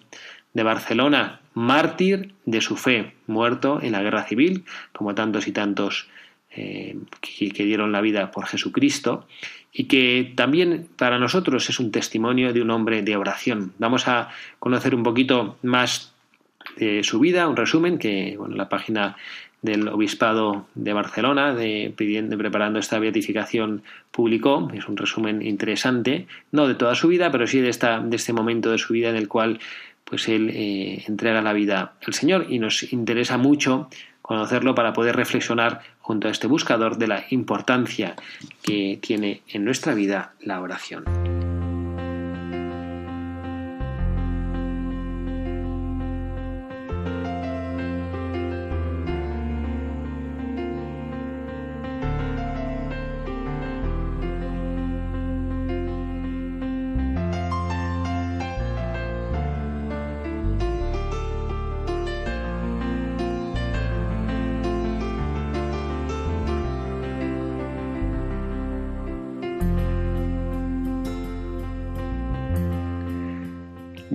de 0.54 0.64
Barcelona, 0.64 1.42
mártir 1.54 2.34
de 2.46 2.62
su 2.62 2.78
fe, 2.78 3.14
muerto 3.28 3.80
en 3.82 3.92
la 3.92 4.02
guerra 4.02 4.24
civil, 4.24 4.66
como 4.92 5.16
tantos 5.16 5.48
y 5.48 5.52
tantos 5.52 6.08
eh, 6.56 6.96
que, 7.20 7.64
dieron 7.64 7.92
la 7.92 8.02
vida 8.02 8.30
por 8.32 8.46
Jesucristo 8.46 9.28
y 9.72 9.86
que 9.86 10.34
también 10.36 10.88
para 10.98 11.18
nosotros 11.18 11.68
es 11.70 11.80
un 11.80 11.92
testimonio 11.92 12.54
de 12.54 12.62
un 12.62 12.70
hombre 12.70 13.02
de 13.02 13.18
oración. 13.18 13.74
Vamos 13.80 14.08
a 14.08 14.30
conocer 14.60 14.94
un 14.94 15.02
poquito 15.02 15.58
más 15.64 16.14
de 16.78 17.04
su 17.04 17.20
vida, 17.20 17.48
un 17.48 17.56
resumen 17.56 17.98
que 17.98 18.36
bueno, 18.38 18.56
la 18.56 18.70
página 18.70 19.18
del 19.64 19.88
Obispado 19.88 20.68
de 20.76 20.94
Barcelona, 20.94 21.56
de, 21.56 21.92
pidiendo, 21.96 22.38
preparando 22.38 22.78
esta 22.78 23.00
beatificación, 23.00 23.82
publicó. 24.12 24.70
Es 24.74 24.88
un 24.88 24.98
resumen 24.98 25.42
interesante, 25.42 26.28
no 26.52 26.68
de 26.68 26.76
toda 26.76 26.94
su 26.94 27.08
vida, 27.08 27.32
pero 27.32 27.48
sí 27.48 27.62
de, 27.62 27.70
esta, 27.70 28.00
de 28.00 28.16
este 28.16 28.34
momento 28.34 28.70
de 28.70 28.78
su 28.78 28.94
vida 28.94 29.10
en 29.10 29.16
el 29.16 29.28
cual 29.28 29.60
pues 30.04 30.28
él 30.28 30.52
eh, 30.54 31.04
entrega 31.08 31.42
la 31.42 31.54
vida 31.54 31.94
al 32.06 32.14
Señor 32.14 32.48
y 32.50 32.60
nos 32.60 32.92
interesa 32.94 33.38
mucho 33.38 33.90
conocerlo 34.22 34.76
para 34.76 34.94
poder 34.94 35.16
reflexionar 35.16 35.82
junto 36.00 36.28
a 36.28 36.32
este 36.32 36.48
buscador 36.48 36.98
de 36.98 37.08
la 37.08 37.26
importancia 37.30 38.16
que 38.62 39.00
tiene 39.02 39.42
en 39.48 39.66
nuestra 39.66 39.94
vida 39.94 40.34
la 40.42 40.62
oración. 40.62 41.53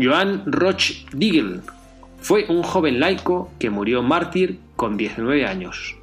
Joan 0.01 0.45
Roch 0.47 1.07
Digel 1.13 1.61
fue 2.21 2.47
un 2.49 2.63
joven 2.63 3.01
laico 3.01 3.51
que 3.59 3.69
murió 3.69 4.03
mártir 4.03 4.61
con 4.77 4.97
19 4.97 5.45
años. 5.45 5.97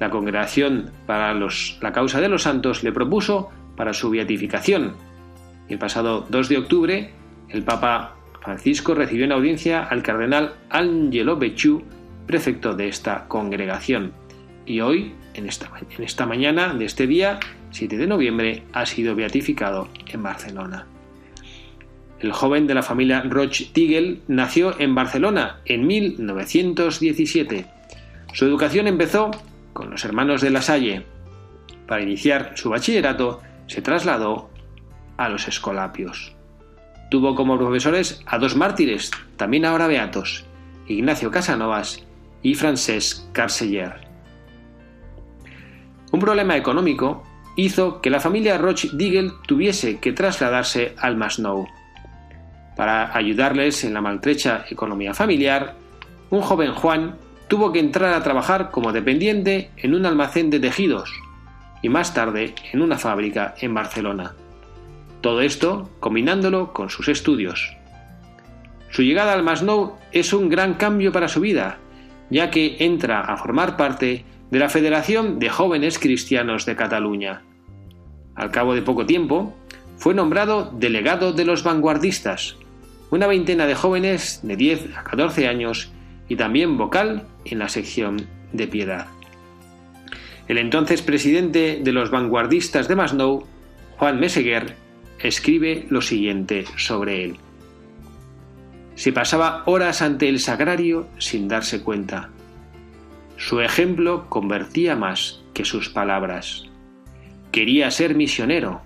La 0.00 0.08
Congregación 0.08 0.90
para 1.06 1.34
la 1.34 1.92
Causa 1.92 2.20
de 2.20 2.28
los 2.30 2.44
Santos 2.44 2.82
le 2.82 2.92
propuso 2.92 3.50
para 3.76 3.92
su 3.92 4.08
beatificación. 4.08 4.94
El 5.68 5.78
pasado 5.78 6.26
2 6.30 6.48
de 6.48 6.56
octubre, 6.56 7.10
el 7.50 7.62
Papa 7.62 8.14
Francisco 8.40 8.94
recibió 8.94 9.26
en 9.26 9.32
audiencia 9.32 9.84
al 9.84 10.02
cardenal 10.02 10.54
Angelo 10.70 11.36
Becciu, 11.36 11.82
prefecto 12.26 12.74
de 12.74 12.88
esta 12.88 13.28
congregación. 13.28 14.12
Y 14.64 14.80
hoy, 14.80 15.12
en 15.34 15.46
esta 15.46 16.26
mañana 16.26 16.72
de 16.72 16.86
este 16.86 17.06
día, 17.06 17.38
7 17.70 17.98
de 17.98 18.06
noviembre, 18.06 18.62
ha 18.72 18.86
sido 18.86 19.14
beatificado 19.14 19.88
en 20.06 20.22
Barcelona. 20.22 20.86
El 22.20 22.32
joven 22.32 22.66
de 22.66 22.74
la 22.74 22.82
familia 22.82 23.22
Roch-Tigel 23.22 24.22
nació 24.26 24.78
en 24.80 24.94
Barcelona 24.94 25.60
en 25.64 25.86
1917. 25.86 27.66
Su 28.32 28.44
educación 28.44 28.88
empezó 28.88 29.30
con 29.72 29.90
los 29.90 30.04
hermanos 30.04 30.40
de 30.40 30.50
La 30.50 30.62
Salle. 30.62 31.06
Para 31.86 32.02
iniciar 32.02 32.52
su 32.56 32.70
bachillerato 32.70 33.40
se 33.68 33.82
trasladó 33.82 34.50
a 35.16 35.28
los 35.28 35.46
Escolapios. 35.46 36.34
Tuvo 37.10 37.34
como 37.34 37.56
profesores 37.56 38.20
a 38.26 38.38
dos 38.38 38.56
mártires, 38.56 39.10
también 39.36 39.64
ahora 39.64 39.86
beatos, 39.86 40.44
Ignacio 40.88 41.30
Casanovas 41.30 42.04
y 42.42 42.54
Francesc 42.54 43.30
Carceller. 43.32 44.08
Un 46.10 46.20
problema 46.20 46.56
económico 46.56 47.22
hizo 47.56 48.00
que 48.00 48.10
la 48.10 48.20
familia 48.20 48.58
Roch-Digel 48.58 49.32
tuviese 49.46 49.98
que 50.00 50.12
trasladarse 50.12 50.94
al 50.98 51.16
Masnou. 51.16 51.66
Para 52.78 53.16
ayudarles 53.16 53.82
en 53.82 53.92
la 53.92 54.00
maltrecha 54.00 54.64
economía 54.70 55.12
familiar, 55.12 55.74
un 56.30 56.42
joven 56.42 56.74
Juan 56.74 57.16
tuvo 57.48 57.72
que 57.72 57.80
entrar 57.80 58.14
a 58.14 58.22
trabajar 58.22 58.70
como 58.70 58.92
dependiente 58.92 59.72
en 59.78 59.96
un 59.96 60.06
almacén 60.06 60.48
de 60.48 60.60
tejidos 60.60 61.10
y 61.82 61.88
más 61.88 62.14
tarde 62.14 62.54
en 62.72 62.80
una 62.80 62.96
fábrica 62.96 63.56
en 63.60 63.74
Barcelona. 63.74 64.36
Todo 65.22 65.40
esto 65.40 65.90
combinándolo 65.98 66.72
con 66.72 66.88
sus 66.88 67.08
estudios. 67.08 67.76
Su 68.90 69.02
llegada 69.02 69.32
al 69.32 69.42
Masnou 69.42 69.94
es 70.12 70.32
un 70.32 70.48
gran 70.48 70.74
cambio 70.74 71.10
para 71.10 71.26
su 71.26 71.40
vida, 71.40 71.78
ya 72.30 72.48
que 72.48 72.76
entra 72.78 73.22
a 73.22 73.36
formar 73.38 73.76
parte 73.76 74.24
de 74.52 74.58
la 74.60 74.68
Federación 74.68 75.40
de 75.40 75.48
Jóvenes 75.48 75.98
Cristianos 75.98 76.64
de 76.64 76.76
Cataluña. 76.76 77.42
Al 78.36 78.52
cabo 78.52 78.76
de 78.76 78.82
poco 78.82 79.04
tiempo, 79.04 79.52
fue 79.96 80.14
nombrado 80.14 80.70
delegado 80.70 81.32
de 81.32 81.44
los 81.44 81.64
vanguardistas, 81.64 82.56
una 83.10 83.26
veintena 83.26 83.66
de 83.66 83.74
jóvenes 83.74 84.40
de 84.42 84.56
10 84.56 84.96
a 84.96 85.04
14 85.04 85.48
años 85.48 85.90
y 86.28 86.36
también 86.36 86.76
vocal 86.76 87.26
en 87.44 87.58
la 87.58 87.68
sección 87.68 88.26
de 88.52 88.66
piedad. 88.66 89.06
El 90.46 90.58
entonces 90.58 91.02
presidente 91.02 91.80
de 91.82 91.92
los 91.92 92.10
vanguardistas 92.10 92.88
de 92.88 92.96
Masnou, 92.96 93.44
Juan 93.98 94.18
Meseguer, 94.18 94.76
escribe 95.18 95.86
lo 95.90 96.00
siguiente 96.00 96.64
sobre 96.76 97.24
él. 97.24 97.36
Se 98.94 99.12
pasaba 99.12 99.62
horas 99.66 100.02
ante 100.02 100.28
el 100.28 100.40
sagrario 100.40 101.08
sin 101.18 101.48
darse 101.48 101.82
cuenta. 101.82 102.30
Su 103.36 103.60
ejemplo 103.60 104.28
convertía 104.28 104.96
más 104.96 105.42
que 105.54 105.64
sus 105.64 105.88
palabras. 105.88 106.64
Quería 107.52 107.90
ser 107.90 108.16
misionero. 108.16 108.82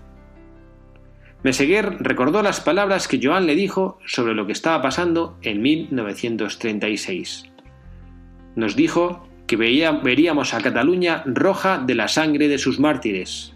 Meseguer 1.42 1.96
recordó 1.99 2.40
las 2.42 2.61
palabras 2.61 3.08
que 3.08 3.18
Joan 3.20 3.46
le 3.46 3.56
dijo 3.56 3.99
sobre 4.06 4.34
lo 4.34 4.46
que 4.46 4.52
estaba 4.52 4.80
pasando 4.80 5.38
en 5.42 5.61
1936. 5.61 7.44
Nos 8.54 8.76
dijo 8.76 9.28
que 9.49 9.56
veríamos 9.56 10.54
a 10.54 10.61
Cataluña 10.61 11.25
roja 11.26 11.78
de 11.78 11.96
la 11.96 12.06
sangre 12.06 12.46
de 12.46 12.58
sus 12.58 12.78
mártires. 12.78 13.52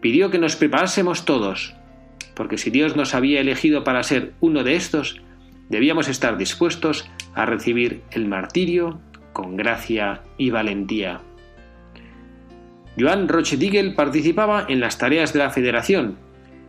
Pidió 0.00 0.30
que 0.30 0.38
nos 0.38 0.56
preparásemos 0.56 1.26
todos, 1.26 1.74
porque 2.34 2.56
si 2.56 2.70
Dios 2.70 2.96
nos 2.96 3.14
había 3.14 3.40
elegido 3.40 3.84
para 3.84 4.02
ser 4.02 4.32
uno 4.40 4.64
de 4.64 4.76
estos, 4.76 5.20
debíamos 5.68 6.08
estar 6.08 6.38
dispuestos 6.38 7.10
a 7.34 7.44
recibir 7.44 8.02
el 8.12 8.26
martirio 8.26 8.98
con 9.34 9.56
gracia 9.56 10.22
y 10.38 10.50
valentía. 10.50 11.20
Joan 12.98 13.28
Rochedigel 13.28 13.94
participaba 13.94 14.64
en 14.68 14.80
las 14.80 14.96
tareas 14.96 15.32
de 15.32 15.40
la 15.40 15.50
Federación 15.50 16.16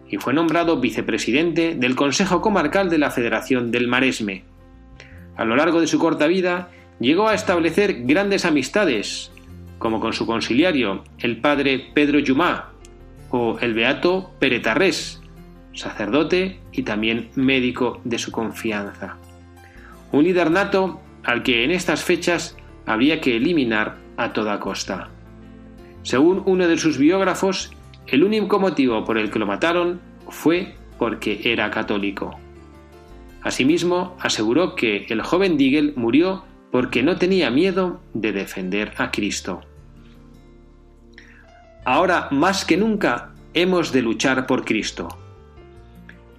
y 0.10 0.18
fue 0.18 0.34
nombrado 0.34 0.80
vicepresidente 0.80 1.76
del 1.76 1.96
Consejo 1.96 2.42
Comarcal 2.42 2.90
de 2.90 2.98
la 2.98 3.12
Federación 3.12 3.72
del 3.72 3.88
Maresme. 3.88 4.44
A 5.38 5.46
lo 5.46 5.56
largo 5.56 5.80
de 5.80 5.88
su 5.88 6.00
corta 6.00 6.28
vida 6.28 6.70
llegó 7.00 7.28
a 7.28 7.36
establecer 7.36 8.06
grandes 8.06 8.44
amistades, 8.44 9.32
como 9.78 10.00
con 10.00 10.14
su 10.14 10.26
conciliario, 10.26 11.04
el 11.20 11.38
padre 11.38 11.92
Pedro 11.94 12.20
Yumá, 12.20 12.72
o 13.30 13.60
el 13.60 13.74
beato 13.74 14.32
Peretarrés, 14.40 15.22
sacerdote 15.74 16.60
y 16.72 16.84
también 16.84 17.30
médico 17.36 18.02
de 18.04 18.18
su 18.18 18.32
confianza. 18.32 19.18
Un 20.12 20.24
líder 20.24 20.50
nato 20.50 21.00
al 21.24 21.44
que 21.44 21.64
en 21.64 21.72
estas 21.72 22.04
fechas 22.04 22.58
había 22.88 23.22
que 23.22 23.38
eliminar 23.38 23.98
a 24.18 24.34
toda 24.34 24.60
costa. 24.60 25.10
Según 26.02 26.42
uno 26.46 26.68
de 26.68 26.78
sus 26.78 26.98
biógrafos, 26.98 27.72
el 28.12 28.24
único 28.24 28.60
motivo 28.60 29.04
por 29.04 29.18
el 29.18 29.30
que 29.32 29.40
lo 29.40 29.46
mataron 29.46 30.00
fue 30.30 30.76
porque 30.98 31.42
era 31.44 31.72
católico. 31.72 32.40
Asimismo, 33.42 34.18
aseguró 34.20 34.76
que 34.76 35.06
el 35.10 35.22
joven 35.22 35.58
Digel 35.58 35.94
murió 35.96 36.44
porque 36.72 37.04
no 37.04 37.18
tenía 37.18 37.50
miedo 37.50 38.02
de 38.14 38.32
defender 38.32 38.94
a 38.98 39.12
Cristo. 39.12 39.62
Ahora 41.86 42.28
más 42.32 42.66
que 42.66 42.78
nunca 42.78 43.32
hemos 43.54 43.92
de 43.92 44.02
luchar 44.02 44.46
por 44.46 44.66
Cristo. 44.66 45.08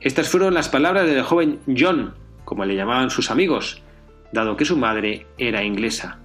Estas 0.01 0.29
fueron 0.29 0.55
las 0.55 0.69
palabras 0.69 1.07
del 1.07 1.23
joven 1.23 1.59
John, 1.77 2.15
como 2.45 2.65
le 2.65 2.77
llamaban 2.77 3.11
sus 3.11 3.31
amigos, 3.31 3.83
dado 4.33 4.57
que 4.57 4.65
su 4.65 4.77
madre 4.77 5.27
era 5.39 5.65
inglesa. 5.65 6.19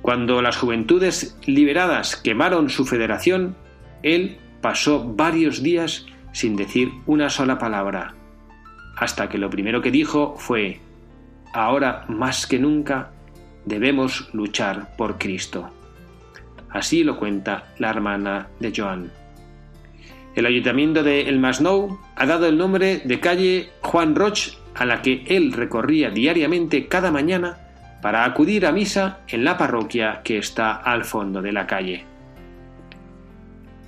Cuando 0.00 0.42
las 0.42 0.56
juventudes 0.56 1.36
liberadas 1.46 2.16
quemaron 2.16 2.70
su 2.70 2.84
federación, 2.84 3.54
él 4.02 4.38
pasó 4.60 5.04
varios 5.04 5.62
días 5.62 6.06
sin 6.32 6.56
decir 6.56 6.90
una 7.06 7.28
sola 7.28 7.58
palabra, 7.58 8.14
hasta 8.96 9.28
que 9.28 9.38
lo 9.38 9.50
primero 9.50 9.82
que 9.82 9.90
dijo 9.90 10.34
fue, 10.36 10.80
ahora 11.52 12.04
más 12.08 12.46
que 12.46 12.58
nunca 12.58 13.10
debemos 13.64 14.28
luchar 14.32 14.96
por 14.96 15.18
Cristo. 15.18 15.70
Así 16.70 17.04
lo 17.04 17.18
cuenta 17.18 17.74
la 17.78 17.90
hermana 17.90 18.48
de 18.60 18.72
Joan. 18.74 19.12
El 20.34 20.46
ayuntamiento 20.46 21.02
de 21.02 21.28
El 21.28 21.38
Masnou 21.38 21.98
ha 22.16 22.24
dado 22.24 22.46
el 22.46 22.56
nombre 22.56 23.02
de 23.04 23.20
calle 23.20 23.68
Juan 23.82 24.14
Roch 24.14 24.56
a 24.74 24.86
la 24.86 25.02
que 25.02 25.24
él 25.26 25.52
recorría 25.52 26.08
diariamente 26.08 26.86
cada 26.86 27.10
mañana 27.10 27.58
para 28.00 28.24
acudir 28.24 28.64
a 28.64 28.72
misa 28.72 29.20
en 29.28 29.44
la 29.44 29.58
parroquia 29.58 30.22
que 30.24 30.38
está 30.38 30.72
al 30.72 31.04
fondo 31.04 31.42
de 31.42 31.52
la 31.52 31.66
calle. 31.66 32.11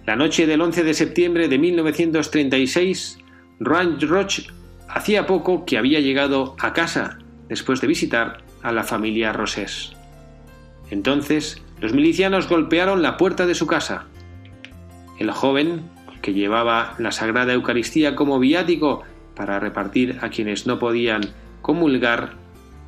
La 0.06 0.16
noche 0.16 0.46
del 0.46 0.60
11 0.60 0.84
de 0.84 0.92
septiembre 0.92 1.48
de 1.48 1.58
1936, 1.58 3.18
Juan 3.58 3.98
Roch 4.02 4.40
hacía 4.86 5.26
poco 5.26 5.64
que 5.64 5.78
había 5.78 6.00
llegado 6.00 6.56
a 6.60 6.74
casa 6.74 7.18
después 7.48 7.80
de 7.80 7.86
visitar 7.86 8.42
a 8.62 8.70
la 8.72 8.84
familia 8.84 9.32
Rosés. 9.32 9.92
Entonces, 10.90 11.62
los 11.80 11.94
milicianos 11.94 12.50
golpearon 12.50 13.00
la 13.00 13.16
puerta 13.16 13.46
de 13.46 13.54
su 13.54 13.66
casa. 13.66 14.04
El 15.18 15.30
joven 15.30 15.88
que 16.20 16.34
llevaba 16.34 16.94
la 16.98 17.10
Sagrada 17.10 17.54
Eucaristía 17.54 18.14
como 18.14 18.38
viático 18.38 19.04
para 19.34 19.58
repartir 19.58 20.18
a 20.20 20.28
quienes 20.28 20.66
no 20.66 20.78
podían 20.78 21.22
comulgar 21.62 22.34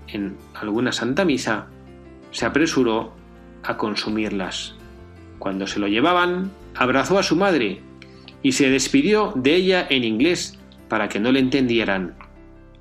en 0.09 0.37
alguna 0.55 0.93
Santa 0.93 1.25
Misa, 1.25 1.67
se 2.31 2.45
apresuró 2.45 3.15
a 3.63 3.79
consumirlas. 3.79 4.75
Cuando 5.39 5.67
se 5.67 5.81
lo 5.81 5.89
llevaban, 5.89 6.51
abrazó 6.77 7.19
a 7.19 7.23
su 7.23 7.37
madre 7.37 7.81
y 8.43 8.53
se 8.53 8.71
despidió 8.71 9.33
de 9.35 9.55
ella 9.55 9.87
en 9.89 10.05
inglés 10.05 10.59
para 10.89 11.09
que 11.09 11.21
no 11.21 11.33
le 11.33 11.41
entendieran. 11.41 12.15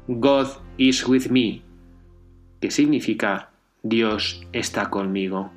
God 0.08 0.48
is 0.78 1.08
with 1.08 1.28
me, 1.30 1.62
que 2.62 2.72
significa 2.72 3.50
Dios 3.82 4.42
está 4.54 4.90
conmigo. 4.90 5.52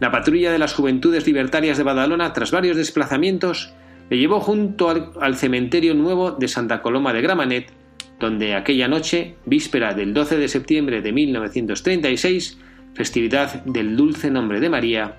La 0.00 0.12
patrulla 0.12 0.52
de 0.52 0.58
las 0.58 0.74
Juventudes 0.74 1.26
Libertarias 1.26 1.76
de 1.76 1.84
Badalona, 1.84 2.32
tras 2.32 2.52
varios 2.52 2.76
desplazamientos, 2.76 3.72
le 4.10 4.18
llevó 4.18 4.40
junto 4.40 4.88
al, 5.20 5.36
cementerio 5.36 5.94
nuevo 5.94 6.32
de 6.32 6.48
Santa 6.48 6.82
Coloma 6.82 7.12
de 7.12 7.22
Gramanet, 7.22 7.72
donde 8.20 8.54
aquella 8.54 8.88
noche, 8.88 9.36
víspera 9.44 9.94
del 9.94 10.14
12 10.14 10.38
de 10.38 10.48
septiembre 10.48 11.02
de 11.02 11.12
1936, 11.12 12.58
festividad 12.94 13.64
del 13.64 13.96
dulce 13.96 14.30
nombre 14.30 14.60
de 14.60 14.70
María, 14.70 15.16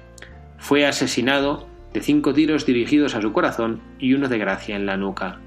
fue 0.58 0.86
asesinado 0.86 1.69
de 1.94 2.02
cinco 2.02 2.34
tiros 2.34 2.66
dirigidos 2.66 3.16
a 3.16 3.22
su 3.22 3.32
corazón 3.34 3.82
y 4.00 4.14
uno 4.14 4.28
de 4.28 4.38
gracia 4.38 4.76
en 4.76 4.86
la 4.86 4.98
nuca. 4.98 5.40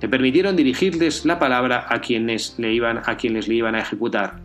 Le 0.00 0.08
permitieron 0.08 0.56
dirigirles 0.56 1.24
la 1.24 1.38
palabra 1.38 1.86
a 1.88 2.00
quienes 2.00 2.58
le 2.58 2.72
iban 2.72 3.02
a 3.04 3.16
quienes 3.16 3.46
le 3.46 3.54
iban 3.54 3.74
a 3.74 3.80
ejecutar. 3.80 4.40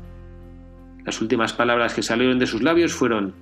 Las 1.03 1.21
últimas 1.21 1.53
palabras 1.53 1.93
que 1.93 2.03
salieron 2.03 2.37
de 2.37 2.47
sus 2.47 2.61
labios 2.61 2.93
fueron 2.93 3.33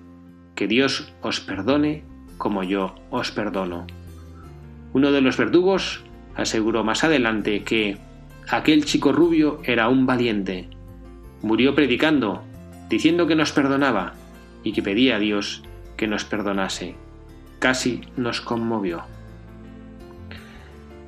que 0.56 0.68
Dios 0.68 1.14
os 1.22 1.42
perdone 1.42 2.04
como 2.38 2.64
yo 2.64 2.96
os 3.10 3.32
perdono. 3.32 3.86
Uno 4.94 5.12
de 5.12 5.22
los 5.22 5.36
verdugos 5.36 6.04
aseguró 6.36 6.84
más 6.84 7.04
adelante 7.04 7.64
que 7.64 7.98
aquel 8.50 8.86
chico 8.86 9.12
rubio 9.12 9.60
era 9.64 9.90
un 9.90 10.06
valiente. 10.06 10.70
Murió 11.42 11.76
predicando, 11.76 12.44
diciendo 12.90 13.28
que 13.28 13.36
nos 13.36 13.52
perdonaba 13.52 14.14
y 14.64 14.72
que 14.72 14.82
pedía 14.82 15.18
a 15.18 15.20
Dios 15.20 15.64
que 15.98 16.08
nos 16.08 16.24
perdonase. 16.24 16.96
Casi 17.60 18.02
nos 18.18 18.42
conmovió. 18.42 19.04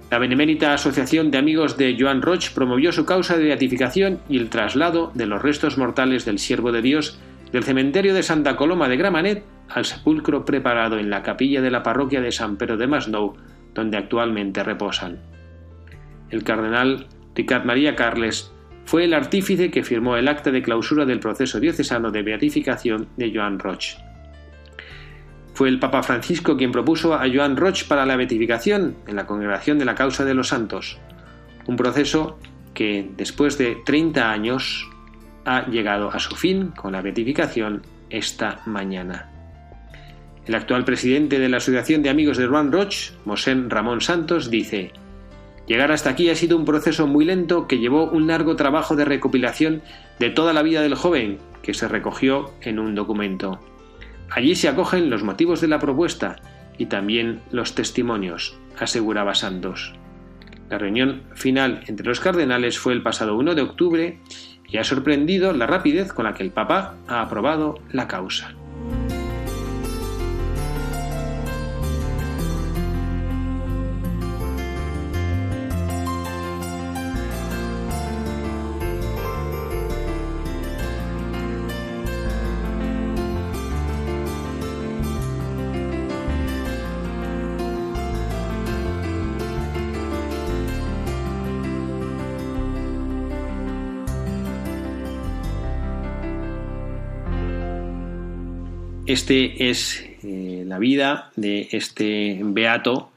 La 0.10 0.20
Benemérita 0.20 0.74
Asociación 0.74 1.32
de 1.32 1.38
Amigos 1.38 1.76
de 1.76 1.98
Joan 2.00 2.22
Roch 2.22 2.52
promovió 2.54 2.94
su 2.94 3.06
causa 3.06 3.38
de 3.38 3.44
beatificación 3.44 4.20
y 4.30 4.38
el 4.38 4.50
traslado 4.50 5.12
de 5.14 5.26
los 5.26 5.42
restos 5.42 5.78
mortales 5.78 6.24
del 6.24 6.40
siervo 6.40 6.72
de 6.72 6.82
Dios 6.82 7.20
del 7.52 7.64
cementerio 7.64 8.14
de 8.14 8.24
Santa 8.24 8.56
Coloma 8.56 8.88
de 8.88 8.98
Gramanet 8.98 9.44
al 9.70 9.86
sepulcro 9.86 10.46
preparado 10.46 10.98
en 10.98 11.10
la 11.10 11.24
capilla 11.24 11.62
de 11.62 11.72
la 11.72 11.84
parroquia 11.84 12.22
de 12.22 12.32
San 12.32 12.58
Pedro 12.58 12.78
de 12.78 12.88
Masnou, 12.88 13.36
donde 13.74 13.98
actualmente 13.98 14.64
reposan. 14.64 15.20
El 16.30 16.44
cardenal 16.44 17.08
Ricard 17.36 17.66
María 17.66 17.96
Carles 17.96 18.52
fue 18.86 19.04
el 19.04 19.14
artífice 19.14 19.70
que 19.70 19.84
firmó 19.84 20.16
el 20.16 20.28
acta 20.28 20.52
de 20.52 20.62
clausura 20.62 21.06
del 21.06 21.20
proceso 21.20 21.60
diocesano 21.60 22.12
de 22.12 22.24
beatificación 22.24 23.10
de 23.18 23.34
Joan 23.36 23.60
Roch. 23.60 23.98
Fue 25.58 25.70
el 25.70 25.80
Papa 25.80 26.04
Francisco 26.04 26.56
quien 26.56 26.72
propuso 26.72 27.16
a 27.16 27.26
Joan 27.34 27.58
Roch 27.58 27.86
para 27.88 28.06
la 28.06 28.16
beatificación 28.16 28.96
en 29.08 29.16
la 29.16 29.26
Congregación 29.26 29.80
de 29.80 29.86
la 29.86 29.96
Causa 29.96 30.24
de 30.24 30.36
los 30.36 30.50
Santos, 30.50 31.00
un 31.66 31.76
proceso 31.76 32.38
que, 32.76 33.10
después 33.18 33.58
de 33.58 33.76
30 33.84 34.30
años, 34.30 34.88
ha 35.46 35.66
llegado 35.66 36.12
a 36.12 36.20
su 36.20 36.36
fin 36.36 36.74
con 36.78 36.92
la 36.92 37.02
beatificación 37.02 37.82
esta 38.12 38.62
mañana. 38.68 39.32
El 40.46 40.54
actual 40.54 40.86
presidente 40.86 41.40
de 41.40 41.50
la 41.50 41.58
Asociación 41.58 42.04
de 42.04 42.12
Amigos 42.12 42.38
de 42.38 42.46
Juan 42.46 42.72
Roch, 42.72 43.14
Mosén 43.26 43.72
Ramón 43.72 44.02
Santos, 44.02 44.52
dice: 44.52 44.92
Llegar 45.66 45.92
hasta 45.92 46.12
aquí 46.12 46.30
ha 46.30 46.36
sido 46.36 46.56
un 46.56 46.66
proceso 46.66 47.08
muy 47.08 47.26
lento 47.26 47.66
que 47.66 47.80
llevó 47.80 48.12
un 48.12 48.28
largo 48.28 48.56
trabajo 48.58 48.96
de 48.96 49.06
recopilación 49.06 49.82
de 50.20 50.30
toda 50.30 50.54
la 50.54 50.62
vida 50.62 50.84
del 50.84 50.94
joven, 50.94 51.40
que 51.64 51.74
se 51.74 51.88
recogió 51.88 52.52
en 52.62 52.78
un 52.78 52.94
documento. 52.94 53.60
Allí 54.30 54.56
se 54.56 54.68
acogen 54.68 55.10
los 55.10 55.24
motivos 55.24 55.62
de 55.62 55.68
la 55.68 55.80
propuesta 55.80 56.38
y 56.78 56.88
también 56.88 57.42
los 57.52 57.76
testimonios, 57.76 58.60
aseguraba 58.78 59.34
Santos. 59.34 59.94
La 60.70 60.78
reunión 60.78 61.24
final 61.34 61.82
entre 61.88 62.08
los 62.08 62.20
cardenales 62.20 62.78
fue 62.78 62.94
el 62.94 63.02
pasado 63.02 63.36
1 63.38 63.56
de 63.56 63.62
octubre 63.62 64.20
y 64.68 64.78
ha 64.78 64.84
sorprendido 64.84 65.54
la 65.54 65.66
rapidez 65.66 66.12
con 66.12 66.26
la 66.26 66.34
que 66.34 66.44
el 66.44 66.52
Papa 66.52 66.96
ha 67.08 67.22
aprobado 67.22 67.80
la 67.92 68.08
causa. 68.08 68.57
Este 99.08 99.70
es 99.70 100.06
eh, 100.24 100.64
la 100.68 100.80
vida 100.80 101.32
de 101.36 101.70
este 101.72 102.40
beato 102.44 103.12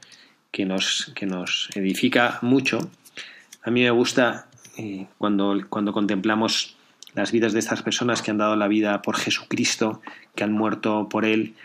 que 0.51 0.65
nos, 0.65 1.11
que 1.15 1.25
nos 1.25 1.69
edifica 1.75 2.39
mucho. 2.41 2.89
A 3.61 3.71
mí 3.71 3.83
me 3.83 3.91
gusta 3.91 4.47
eh, 4.77 5.07
cuando, 5.17 5.59
cuando 5.69 5.91
contemplamos 5.91 6.77
las 7.13 7.33
vidas 7.33 7.51
de 7.51 7.59
estas 7.59 7.81
personas 7.83 8.21
que 8.21 8.31
han 8.31 8.37
dado 8.37 8.55
la 8.55 8.69
vida 8.69 9.01
por 9.01 9.17
Jesucristo, 9.17 10.01
que 10.33 10.45
han 10.45 10.53
muerto 10.53 11.09
por 11.09 11.25
Él, 11.25 11.55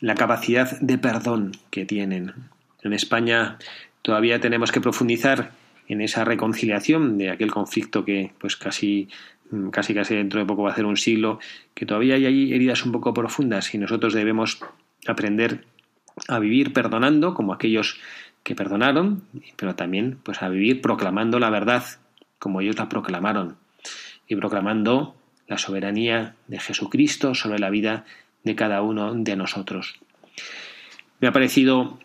la 0.00 0.14
capacidad 0.14 0.78
de 0.80 0.98
perdón 0.98 1.52
que 1.70 1.86
tienen. 1.86 2.34
En 2.82 2.92
España 2.92 3.58
todavía 4.02 4.38
tenemos 4.38 4.70
que 4.70 4.82
profundizar 4.82 5.52
en 5.88 6.02
esa 6.02 6.24
reconciliación 6.24 7.16
de 7.16 7.30
aquel 7.30 7.50
conflicto 7.50 8.04
que 8.04 8.32
pues 8.38 8.56
casi 8.56 9.08
casi 9.70 9.94
casi 9.94 10.14
dentro 10.14 10.40
de 10.40 10.46
poco 10.46 10.62
va 10.62 10.72
a 10.72 10.74
ser 10.74 10.86
un 10.86 10.96
siglo, 10.96 11.38
que 11.74 11.86
todavía 11.86 12.14
hay 12.14 12.26
ahí 12.26 12.52
heridas 12.52 12.84
un 12.84 12.92
poco 12.92 13.12
profundas 13.14 13.74
y 13.74 13.78
nosotros 13.78 14.14
debemos 14.14 14.60
aprender 15.06 15.64
a 16.28 16.38
vivir 16.38 16.72
perdonando 16.72 17.34
como 17.34 17.52
aquellos 17.52 18.00
que 18.42 18.54
perdonaron, 18.54 19.22
pero 19.56 19.74
también 19.74 20.18
pues 20.22 20.42
a 20.42 20.48
vivir 20.48 20.80
proclamando 20.80 21.38
la 21.38 21.50
verdad 21.50 21.84
como 22.38 22.60
ellos 22.60 22.76
la 22.76 22.88
proclamaron 22.88 23.56
y 24.26 24.36
proclamando 24.36 25.14
la 25.46 25.58
soberanía 25.58 26.34
de 26.48 26.58
Jesucristo 26.58 27.34
sobre 27.34 27.58
la 27.58 27.70
vida 27.70 28.04
de 28.42 28.56
cada 28.56 28.82
uno 28.82 29.14
de 29.14 29.36
nosotros. 29.36 30.00
Me 31.20 31.28
ha 31.28 31.32
parecido 31.32 31.98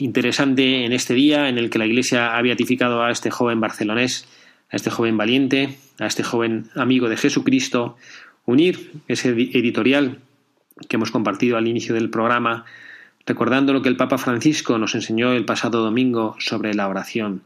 interesante 0.00 0.84
en 0.84 0.92
este 0.92 1.14
día 1.14 1.48
en 1.48 1.58
el 1.58 1.70
que 1.70 1.78
la 1.78 1.86
Iglesia 1.86 2.36
ha 2.36 2.42
beatificado 2.42 3.04
a 3.04 3.10
este 3.12 3.30
joven 3.30 3.60
barcelonés 3.60 4.26
a 4.70 4.76
este 4.76 4.90
joven 4.90 5.16
valiente, 5.16 5.78
a 5.98 6.06
este 6.06 6.22
joven 6.22 6.70
amigo 6.74 7.08
de 7.08 7.16
Jesucristo, 7.16 7.96
unir 8.46 8.92
ese 9.08 9.30
editorial 9.30 10.18
que 10.88 10.96
hemos 10.96 11.10
compartido 11.10 11.56
al 11.56 11.68
inicio 11.68 11.94
del 11.94 12.10
programa, 12.10 12.64
recordando 13.26 13.72
lo 13.72 13.82
que 13.82 13.88
el 13.88 13.96
Papa 13.96 14.18
Francisco 14.18 14.78
nos 14.78 14.94
enseñó 14.94 15.32
el 15.32 15.44
pasado 15.44 15.82
domingo 15.82 16.36
sobre 16.38 16.74
la 16.74 16.88
oración, 16.88 17.42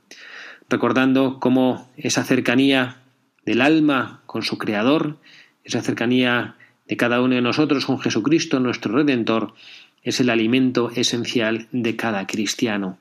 recordando 0.69 1.39
cómo 1.41 1.91
esa 1.97 2.25
cercanía 2.25 2.97
del 3.45 3.61
alma 3.61 4.21
con 4.27 4.43
su 4.43 4.59
Creador, 4.59 5.17
esa 5.65 5.83
cercanía 5.83 6.57
de 6.87 6.97
cada 6.97 7.21
uno 7.21 7.35
de 7.35 7.43
nosotros 7.43 7.85
con 7.85 8.01
Jesucristo, 8.01 8.61
nuestro 8.61 8.95
Redentor, 8.95 9.55
es 10.03 10.21
el 10.21 10.31
alimento 10.31 10.91
esencial 10.95 11.69
de 11.71 11.97
cada 11.97 12.27
cristiano. 12.27 12.99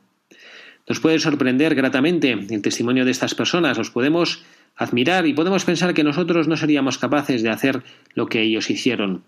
Nos 0.88 1.00
puede 1.02 1.20
sorprender 1.20 1.76
gratamente 1.76 2.32
el 2.32 2.62
testimonio 2.62 3.04
de 3.04 3.12
estas 3.12 3.36
personas, 3.36 3.78
los 3.78 3.92
podemos 3.92 4.44
admirar 4.78 5.28
y 5.28 5.34
podemos 5.34 5.66
pensar 5.66 5.94
que 5.94 6.04
nosotros 6.04 6.48
no 6.48 6.56
seríamos 6.56 6.98
capaces 6.98 7.44
de 7.44 7.50
hacer 7.50 7.84
lo 8.14 8.28
que 8.28 8.42
ellos 8.42 8.70
hicieron. 8.70 9.24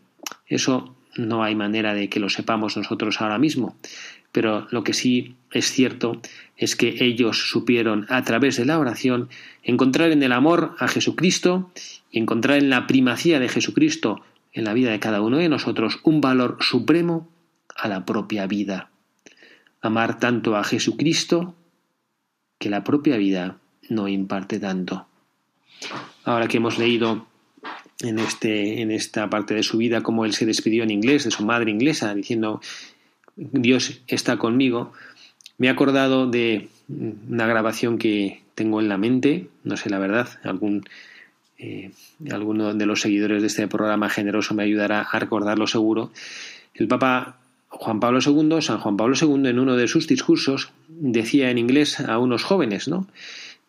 Eso 0.48 0.96
no 1.18 1.44
hay 1.44 1.56
manera 1.56 1.94
de 1.94 2.08
que 2.08 2.20
lo 2.20 2.30
sepamos 2.30 2.78
nosotros 2.78 3.20
ahora 3.20 3.40
mismo. 3.40 3.76
Pero 4.32 4.68
lo 4.70 4.84
que 4.84 4.94
sí 4.94 5.36
es 5.52 5.72
cierto 5.72 6.22
es 6.56 6.76
que 6.76 7.04
ellos 7.04 7.50
supieron, 7.50 8.06
a 8.10 8.24
través 8.24 8.58
de 8.58 8.66
la 8.66 8.78
oración, 8.78 9.28
encontrar 9.64 10.12
en 10.12 10.24
el 10.24 10.32
amor 10.32 10.76
a 10.78 10.88
Jesucristo 10.88 11.72
y 12.12 12.20
encontrar 12.20 12.60
en 12.60 12.70
la 12.70 12.86
primacía 12.86 13.40
de 13.40 13.50
Jesucristo 13.50 14.22
en 14.54 14.66
la 14.66 14.74
vida 14.74 14.92
de 14.92 15.00
cada 15.00 15.22
uno 15.22 15.38
de 15.38 15.50
nosotros 15.50 16.00
un 16.04 16.22
valor 16.22 16.58
supremo 16.62 17.28
a 17.76 17.88
la 17.88 18.06
propia 18.06 18.46
vida 18.46 18.90
amar 19.82 20.20
tanto 20.20 20.56
a 20.56 20.64
Jesucristo 20.64 21.56
que 22.58 22.70
la 22.70 22.84
propia 22.84 23.18
vida 23.18 23.58
no 23.90 24.08
imparte 24.08 24.60
tanto. 24.60 25.08
Ahora 26.26 26.48
que 26.48 26.58
hemos 26.58 26.78
leído 26.78 27.26
en, 28.02 28.20
este, 28.20 28.82
en 28.82 28.92
esta 28.92 29.30
parte 29.30 29.54
de 29.54 29.64
su 29.64 29.78
vida 29.78 30.02
cómo 30.02 30.26
él 30.26 30.34
se 30.34 30.46
despidió 30.46 30.84
en 30.84 30.92
inglés 30.92 31.24
de 31.24 31.32
su 31.32 31.46
madre 31.46 31.72
inglesa, 31.72 32.14
diciendo 32.14 32.62
Dios 33.36 34.02
está 34.08 34.38
conmigo, 34.38 34.92
me 35.58 35.68
he 35.68 35.70
acordado 35.70 36.28
de 36.28 36.70
una 36.88 37.48
grabación 37.48 37.98
que 37.98 38.44
tengo 38.56 38.82
en 38.82 38.90
la 38.90 38.98
mente, 38.98 39.48
no 39.64 39.78
sé 39.78 39.90
la 39.90 40.00
verdad, 40.00 40.28
algún 40.44 40.84
eh, 41.58 41.92
alguno 42.32 42.74
de 42.74 42.86
los 42.86 43.02
seguidores 43.02 43.42
de 43.42 43.48
este 43.48 43.68
programa 43.68 44.10
generoso 44.10 44.54
me 44.54 44.64
ayudará 44.64 45.02
a 45.02 45.20
recordarlo 45.20 45.68
seguro. 45.68 46.12
El 46.74 46.88
Papa 46.88 47.39
Juan 47.70 48.00
Pablo 48.00 48.20
II, 48.26 48.62
San 48.62 48.80
Juan 48.80 48.98
Pablo 48.98 49.16
II, 49.20 49.48
en 49.48 49.60
uno 49.60 49.76
de 49.76 49.88
sus 49.88 50.08
discursos, 50.08 50.72
decía 50.88 51.52
en 51.52 51.58
inglés 51.58 52.00
a 52.00 52.18
unos 52.18 52.44
jóvenes, 52.44 52.88
¿no? 52.88 53.08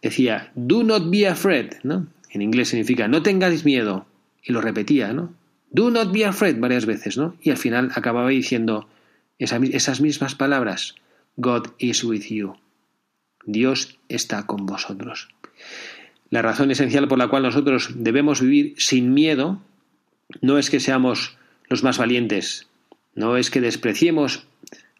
Decía, 0.02 0.50
do 0.54 0.82
not 0.82 1.10
be 1.10 1.28
afraid, 1.28 1.74
¿no? 1.82 2.06
En 2.30 2.42
inglés 2.42 2.70
significa, 2.70 3.08
no 3.08 3.22
tengáis 3.22 3.64
miedo. 3.64 4.06
Y 4.42 4.52
lo 4.52 4.62
repetía, 4.62 5.12
¿no? 5.12 5.34
Do 5.70 5.90
not 5.90 6.12
be 6.12 6.24
afraid 6.24 6.56
varias 6.58 6.86
veces, 6.86 7.18
¿no? 7.18 7.36
Y 7.42 7.50
al 7.50 7.58
final 7.58 7.90
acababa 7.94 8.30
diciendo 8.30 8.88
esas 9.38 10.00
mismas 10.00 10.34
palabras, 10.34 10.94
God 11.36 11.68
is 11.78 12.02
with 12.02 12.24
you. 12.28 12.54
Dios 13.44 13.98
está 14.08 14.46
con 14.46 14.66
vosotros. 14.66 15.28
La 16.30 16.42
razón 16.42 16.70
esencial 16.70 17.08
por 17.08 17.18
la 17.18 17.28
cual 17.28 17.42
nosotros 17.42 17.90
debemos 17.96 18.40
vivir 18.40 18.74
sin 18.78 19.12
miedo 19.12 19.60
no 20.40 20.58
es 20.58 20.70
que 20.70 20.80
seamos 20.80 21.36
los 21.68 21.82
más 21.82 21.98
valientes, 21.98 22.69
no 23.14 23.36
es 23.36 23.50
que 23.50 23.60
despreciemos 23.60 24.46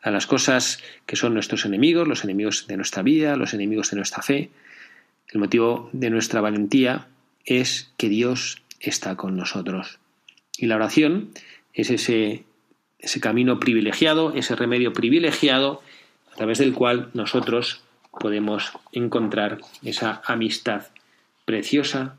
a 0.03 0.11
las 0.11 0.27
cosas 0.27 0.83
que 1.07 1.17
son 1.17 1.35
nuestros 1.35 1.65
enemigos, 1.65 2.09
los 2.09 2.25
enemigos 2.25 2.67
de 2.67 2.77
nuestra 2.77 3.03
vida, 3.03 3.37
los 3.37 3.55
enemigos 3.55 3.91
de 3.91 3.97
nuestra 3.97 4.23
fe. 4.23 4.51
El 5.29 5.41
motivo 5.41 5.91
de 5.93 6.11
nuestra 6.11 6.41
valentía 6.41 7.07
es 7.45 7.93
que 7.97 8.09
Dios 8.09 8.63
está 8.81 9.17
con 9.17 9.37
nosotros. 9.37 9.99
Y 10.57 10.67
la 10.67 10.77
oración 10.77 11.31
es 11.75 11.91
ese, 11.91 12.45
camino 13.21 13.61
privilegiado, 13.61 14.35
ese 14.35 14.57
remedio 14.57 14.93
privilegiado 14.93 15.83
a 16.33 16.37
través 16.37 16.59
del 16.59 16.75
cual 16.75 17.11
nosotros 17.15 17.83
podemos 18.11 18.73
encontrar 18.93 19.59
esa 19.83 20.23
amistad 20.25 20.89
preciosa 21.45 22.17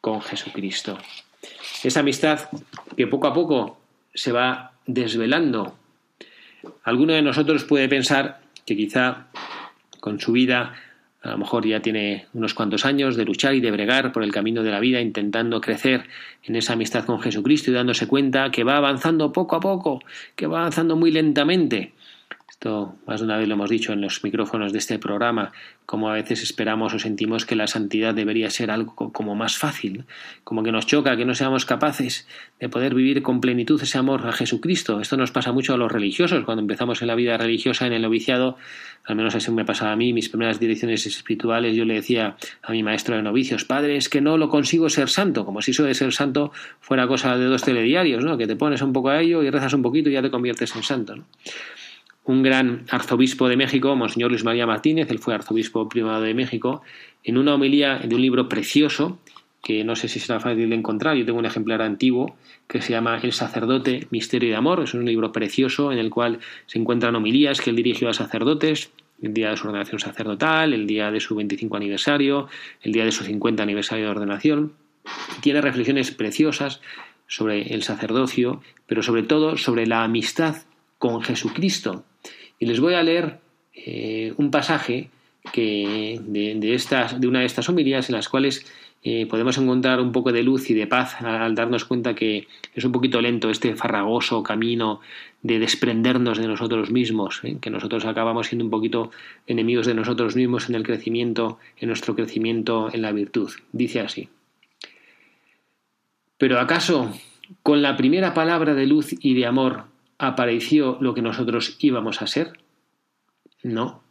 con 0.00 0.20
Jesucristo. 0.20 0.98
Esa 1.82 2.00
amistad 2.00 2.48
que 2.96 3.06
poco 3.06 3.26
a 3.26 3.34
poco 3.34 3.78
se 4.14 4.32
va 4.32 4.73
desvelando. 4.86 5.76
Alguno 6.82 7.12
de 7.12 7.22
nosotros 7.22 7.64
puede 7.64 7.88
pensar 7.88 8.40
que 8.64 8.76
quizá 8.76 9.26
con 10.00 10.20
su 10.20 10.32
vida 10.32 10.74
a 11.24 11.30
lo 11.30 11.38
mejor 11.38 11.66
ya 11.66 11.80
tiene 11.80 12.26
unos 12.34 12.52
cuantos 12.52 12.84
años 12.84 13.16
de 13.16 13.24
luchar 13.24 13.54
y 13.54 13.60
de 13.60 13.70
bregar 13.70 14.12
por 14.12 14.22
el 14.22 14.30
camino 14.30 14.62
de 14.62 14.70
la 14.70 14.78
vida, 14.78 15.00
intentando 15.00 15.58
crecer 15.62 16.04
en 16.42 16.54
esa 16.54 16.74
amistad 16.74 17.06
con 17.06 17.20
Jesucristo 17.20 17.70
y 17.70 17.74
dándose 17.74 18.06
cuenta 18.06 18.50
que 18.50 18.62
va 18.62 18.76
avanzando 18.76 19.32
poco 19.32 19.56
a 19.56 19.60
poco, 19.60 20.00
que 20.36 20.46
va 20.46 20.60
avanzando 20.60 20.96
muy 20.96 21.10
lentamente. 21.10 21.94
Esto 22.54 22.94
más 23.04 23.18
de 23.18 23.26
una 23.26 23.36
vez 23.36 23.48
lo 23.48 23.54
hemos 23.54 23.68
dicho 23.68 23.92
en 23.92 24.00
los 24.00 24.22
micrófonos 24.22 24.72
de 24.72 24.78
este 24.78 25.00
programa, 25.00 25.50
como 25.86 26.08
a 26.08 26.12
veces 26.12 26.40
esperamos 26.44 26.94
o 26.94 27.00
sentimos 27.00 27.46
que 27.46 27.56
la 27.56 27.66
santidad 27.66 28.14
debería 28.14 28.48
ser 28.48 28.70
algo 28.70 28.94
como 28.94 29.34
más 29.34 29.58
fácil, 29.58 30.04
como 30.44 30.62
que 30.62 30.70
nos 30.70 30.86
choca 30.86 31.16
que 31.16 31.24
no 31.24 31.34
seamos 31.34 31.66
capaces 31.66 32.28
de 32.60 32.68
poder 32.68 32.94
vivir 32.94 33.22
con 33.22 33.40
plenitud 33.40 33.82
ese 33.82 33.98
amor 33.98 34.24
a 34.28 34.32
Jesucristo. 34.32 35.00
Esto 35.00 35.16
nos 35.16 35.32
pasa 35.32 35.50
mucho 35.50 35.74
a 35.74 35.76
los 35.76 35.90
religiosos, 35.90 36.44
cuando 36.44 36.60
empezamos 36.60 37.02
en 37.02 37.08
la 37.08 37.16
vida 37.16 37.36
religiosa, 37.36 37.88
en 37.88 37.92
el 37.92 38.02
noviciado, 38.02 38.56
al 39.04 39.16
menos 39.16 39.34
así 39.34 39.50
me 39.50 39.64
pasaba 39.64 39.90
a 39.90 39.96
mí, 39.96 40.12
mis 40.12 40.28
primeras 40.28 40.60
direcciones 40.60 41.04
espirituales, 41.06 41.74
yo 41.74 41.84
le 41.84 41.94
decía 41.94 42.36
a 42.62 42.70
mi 42.70 42.84
maestro 42.84 43.16
de 43.16 43.22
novicios, 43.22 43.64
padre, 43.64 43.96
es 43.96 44.08
que 44.08 44.20
no 44.20 44.38
lo 44.38 44.48
consigo 44.48 44.88
ser 44.88 45.08
santo, 45.08 45.44
como 45.44 45.60
si 45.60 45.72
eso 45.72 45.82
de 45.82 45.94
ser 45.94 46.12
santo 46.12 46.52
fuera 46.78 47.08
cosa 47.08 47.36
de 47.36 47.46
dos 47.46 47.62
telediarios, 47.62 48.24
¿no? 48.24 48.38
que 48.38 48.46
te 48.46 48.54
pones 48.54 48.80
un 48.80 48.92
poco 48.92 49.08
a 49.08 49.20
ello 49.20 49.42
y 49.42 49.50
rezas 49.50 49.72
un 49.72 49.82
poquito 49.82 50.08
y 50.08 50.12
ya 50.12 50.22
te 50.22 50.30
conviertes 50.30 50.76
en 50.76 50.84
santo. 50.84 51.16
Un 52.24 52.42
gran 52.42 52.84
arzobispo 52.90 53.48
de 53.48 53.56
México, 53.56 53.94
Monseñor 53.96 54.30
Luis 54.30 54.44
María 54.44 54.66
Martínez, 54.66 55.10
él 55.10 55.18
fue 55.18 55.34
arzobispo 55.34 55.88
privado 55.88 56.22
de 56.22 56.34
México, 56.34 56.82
en 57.22 57.38
una 57.38 57.54
homilía 57.54 57.98
de 57.98 58.14
un 58.14 58.22
libro 58.22 58.48
precioso, 58.48 59.18
que 59.62 59.84
no 59.84 59.96
sé 59.96 60.08
si 60.08 60.20
será 60.20 60.40
fácil 60.40 60.68
de 60.68 60.76
encontrar, 60.76 61.16
yo 61.16 61.24
tengo 61.24 61.38
un 61.38 61.46
ejemplar 61.46 61.82
antiguo, 61.82 62.36
que 62.66 62.82
se 62.82 62.92
llama 62.92 63.18
El 63.22 63.32
sacerdote, 63.32 64.06
misterio 64.10 64.50
de 64.50 64.56
amor, 64.56 64.82
es 64.82 64.94
un 64.94 65.04
libro 65.04 65.32
precioso 65.32 65.92
en 65.92 65.98
el 65.98 66.10
cual 66.10 66.38
se 66.66 66.78
encuentran 66.78 67.14
homilías 67.14 67.60
que 67.60 67.70
él 67.70 67.76
dirigió 67.76 68.08
a 68.08 68.14
sacerdotes, 68.14 68.90
el 69.22 69.32
día 69.32 69.50
de 69.50 69.56
su 69.56 69.68
ordenación 69.68 70.00
sacerdotal, 70.00 70.72
el 70.74 70.86
día 70.86 71.10
de 71.10 71.20
su 71.20 71.34
25 71.34 71.76
aniversario, 71.76 72.48
el 72.82 72.92
día 72.92 73.04
de 73.04 73.12
su 73.12 73.24
50 73.24 73.62
aniversario 73.62 74.06
de 74.06 74.10
ordenación. 74.10 74.72
Tiene 75.40 75.60
reflexiones 75.60 76.10
preciosas 76.10 76.80
sobre 77.26 77.74
el 77.74 77.82
sacerdocio, 77.82 78.60
pero 78.86 79.02
sobre 79.02 79.22
todo 79.22 79.56
sobre 79.56 79.86
la 79.86 80.04
amistad 80.04 80.56
con 81.04 81.20
Jesucristo, 81.20 82.02
y 82.58 82.64
les 82.64 82.80
voy 82.80 82.94
a 82.94 83.02
leer 83.02 83.38
eh, 83.74 84.32
un 84.38 84.50
pasaje 84.50 85.10
que 85.52 86.18
de, 86.24 86.74
estas, 86.74 87.20
de 87.20 87.28
una 87.28 87.40
de 87.40 87.44
estas 87.44 87.68
homilías 87.68 88.08
en 88.08 88.14
las 88.14 88.30
cuales 88.30 88.64
eh, 89.02 89.26
podemos 89.26 89.58
encontrar 89.58 90.00
un 90.00 90.12
poco 90.12 90.32
de 90.32 90.42
luz 90.42 90.70
y 90.70 90.72
de 90.72 90.86
paz 90.86 91.20
al, 91.20 91.54
darnos 91.54 91.84
cuenta 91.84 92.14
que 92.14 92.48
es 92.74 92.84
un 92.86 92.92
poquito 92.92 93.20
lento 93.20 93.50
este 93.50 93.76
farragoso 93.76 94.42
camino 94.42 95.02
de 95.42 95.58
desprendernos 95.58 96.38
de 96.38 96.48
nosotros 96.48 96.90
mismos, 96.90 97.42
¿eh? 97.44 97.58
que 97.60 97.68
nosotros 97.68 98.06
acabamos 98.06 98.46
siendo 98.46 98.64
un 98.64 98.70
poquito 98.70 99.10
enemigos 99.46 99.84
de 99.84 99.92
nosotros 99.92 100.34
mismos 100.36 100.70
en 100.70 100.74
el 100.74 100.84
crecimiento, 100.84 101.58
en 101.76 101.88
nuestro 101.88 102.14
crecimiento 102.14 102.88
en 102.90 103.02
la 103.02 103.12
virtud. 103.12 103.50
Dice 103.72 104.00
así. 104.00 104.30
Pero 106.38 106.58
acaso, 106.58 107.12
con 107.62 107.82
la 107.82 107.94
primera 107.94 108.32
palabra 108.32 108.72
de 108.72 108.86
luz 108.86 109.14
y 109.20 109.34
de 109.34 109.44
amor, 109.44 109.92
apareció 110.18 110.98
lo 111.00 111.14
que 111.14 111.22
nosotros 111.22 111.76
íbamos 111.80 112.22
a 112.22 112.26
ser? 112.26 112.58
No. 113.62 114.02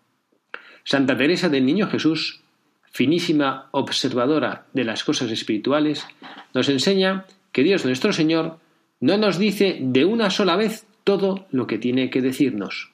Santa 0.83 1.15
Teresa 1.15 1.49
del 1.49 1.65
Niño 1.65 1.87
Jesús, 1.87 2.41
finísima 2.91 3.69
observadora 3.71 4.65
de 4.73 4.83
las 4.83 5.03
cosas 5.03 5.31
espirituales, 5.31 6.05
nos 6.53 6.69
enseña 6.69 7.25
que 7.51 7.63
Dios 7.63 7.85
nuestro 7.85 8.13
Señor 8.13 8.59
no 8.99 9.17
nos 9.17 9.37
dice 9.37 9.79
de 9.81 10.05
una 10.05 10.29
sola 10.29 10.55
vez 10.55 10.85
todo 11.03 11.45
lo 11.51 11.67
que 11.67 11.77
tiene 11.77 12.09
que 12.09 12.21
decirnos. 12.21 12.91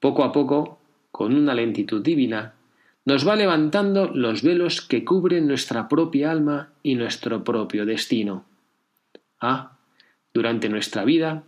Poco 0.00 0.24
a 0.24 0.32
poco, 0.32 0.78
con 1.10 1.34
una 1.34 1.54
lentitud 1.54 2.02
divina, 2.02 2.54
nos 3.04 3.26
va 3.26 3.36
levantando 3.36 4.10
los 4.12 4.42
velos 4.42 4.80
que 4.80 5.04
cubren 5.04 5.46
nuestra 5.46 5.88
propia 5.88 6.30
alma 6.30 6.72
y 6.82 6.94
nuestro 6.94 7.44
propio 7.44 7.84
destino. 7.84 8.44
Ah, 9.40 9.76
durante 10.32 10.68
nuestra 10.68 11.04
vida 11.04 11.44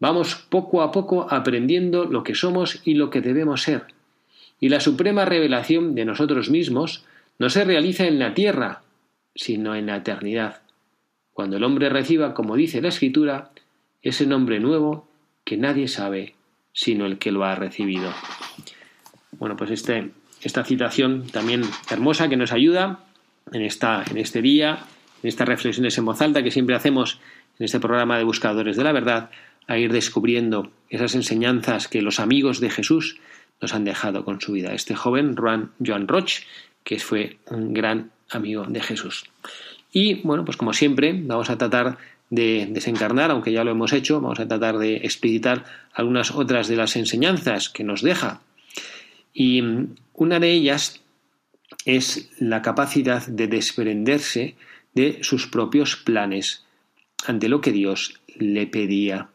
vamos 0.00 0.34
poco 0.48 0.82
a 0.82 0.92
poco 0.92 1.26
aprendiendo 1.30 2.04
lo 2.04 2.22
que 2.22 2.34
somos 2.34 2.80
y 2.84 2.94
lo 2.94 3.10
que 3.10 3.20
debemos 3.20 3.62
ser. 3.62 3.86
Y 4.60 4.68
la 4.68 4.80
suprema 4.80 5.24
revelación 5.24 5.94
de 5.94 6.04
nosotros 6.04 6.50
mismos 6.50 7.04
no 7.38 7.50
se 7.50 7.64
realiza 7.64 8.06
en 8.06 8.18
la 8.18 8.34
tierra, 8.34 8.82
sino 9.34 9.74
en 9.76 9.86
la 9.86 9.96
eternidad, 9.96 10.62
cuando 11.32 11.56
el 11.56 11.64
hombre 11.64 11.88
reciba, 11.88 12.34
como 12.34 12.56
dice 12.56 12.82
la 12.82 12.88
Escritura, 12.88 13.50
ese 14.02 14.26
nombre 14.26 14.58
nuevo 14.58 15.08
que 15.44 15.56
nadie 15.56 15.86
sabe 15.86 16.34
sino 16.72 17.06
el 17.06 17.18
que 17.18 17.32
lo 17.32 17.44
ha 17.44 17.56
recibido. 17.56 18.12
Bueno, 19.32 19.56
pues 19.56 19.72
este, 19.72 20.10
esta 20.42 20.64
citación 20.64 21.26
también 21.26 21.62
hermosa 21.90 22.28
que 22.28 22.36
nos 22.36 22.52
ayuda 22.52 23.00
en, 23.52 23.62
esta, 23.62 24.04
en 24.08 24.16
este 24.16 24.42
día, 24.42 24.78
en 25.22 25.28
estas 25.28 25.48
reflexiones 25.48 25.98
en 25.98 26.04
voz 26.04 26.20
alta 26.22 26.44
que 26.44 26.52
siempre 26.52 26.76
hacemos 26.76 27.20
en 27.58 27.64
este 27.64 27.80
programa 27.80 28.16
de 28.16 28.22
Buscadores 28.22 28.76
de 28.76 28.84
la 28.84 28.92
Verdad, 28.92 29.30
a 29.68 29.78
ir 29.78 29.92
descubriendo 29.92 30.72
esas 30.90 31.14
enseñanzas 31.14 31.86
que 31.86 32.02
los 32.02 32.18
amigos 32.18 32.58
de 32.58 32.70
Jesús 32.70 33.20
nos 33.60 33.74
han 33.74 33.84
dejado 33.84 34.24
con 34.24 34.40
su 34.40 34.52
vida. 34.52 34.72
Este 34.72 34.96
joven, 34.96 35.36
Juan 35.36 35.72
Joan 35.84 36.08
Roch, 36.08 36.40
que 36.82 36.98
fue 36.98 37.38
un 37.50 37.74
gran 37.74 38.10
amigo 38.30 38.64
de 38.64 38.80
Jesús. 38.80 39.24
Y 39.92 40.14
bueno, 40.22 40.44
pues 40.44 40.56
como 40.56 40.72
siempre, 40.72 41.12
vamos 41.14 41.50
a 41.50 41.58
tratar 41.58 41.98
de 42.30 42.66
desencarnar, 42.70 43.30
aunque 43.30 43.52
ya 43.52 43.64
lo 43.64 43.70
hemos 43.70 43.92
hecho, 43.92 44.20
vamos 44.20 44.40
a 44.40 44.48
tratar 44.48 44.78
de 44.78 44.96
explicitar 44.96 45.64
algunas 45.92 46.30
otras 46.30 46.68
de 46.68 46.76
las 46.76 46.96
enseñanzas 46.96 47.68
que 47.68 47.84
nos 47.84 48.02
deja. 48.02 48.40
Y 49.34 49.62
una 50.14 50.40
de 50.40 50.50
ellas 50.50 51.00
es 51.84 52.30
la 52.38 52.62
capacidad 52.62 53.26
de 53.26 53.48
desprenderse 53.48 54.56
de 54.94 55.18
sus 55.22 55.46
propios 55.46 55.96
planes 55.96 56.64
ante 57.26 57.48
lo 57.48 57.60
que 57.60 57.72
Dios 57.72 58.20
le 58.36 58.66
pedía 58.66 59.28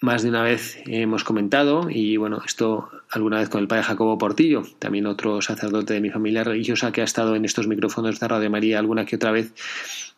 más 0.00 0.22
de 0.22 0.28
una 0.28 0.42
vez 0.42 0.78
hemos 0.86 1.24
comentado, 1.24 1.88
y 1.90 2.16
bueno, 2.16 2.40
esto 2.46 2.88
alguna 3.10 3.40
vez 3.40 3.48
con 3.48 3.60
el 3.60 3.68
padre 3.68 3.82
Jacobo 3.82 4.16
Portillo, 4.18 4.62
también 4.78 5.06
otro 5.06 5.42
sacerdote 5.42 5.94
de 5.94 6.00
mi 6.00 6.10
familia 6.10 6.44
religiosa 6.44 6.92
que 6.92 7.00
ha 7.00 7.04
estado 7.04 7.34
en 7.34 7.44
estos 7.44 7.66
micrófonos 7.66 8.20
de 8.20 8.28
Radio 8.28 8.50
María 8.50 8.78
alguna 8.78 9.04
que 9.04 9.16
otra 9.16 9.32
vez, 9.32 9.52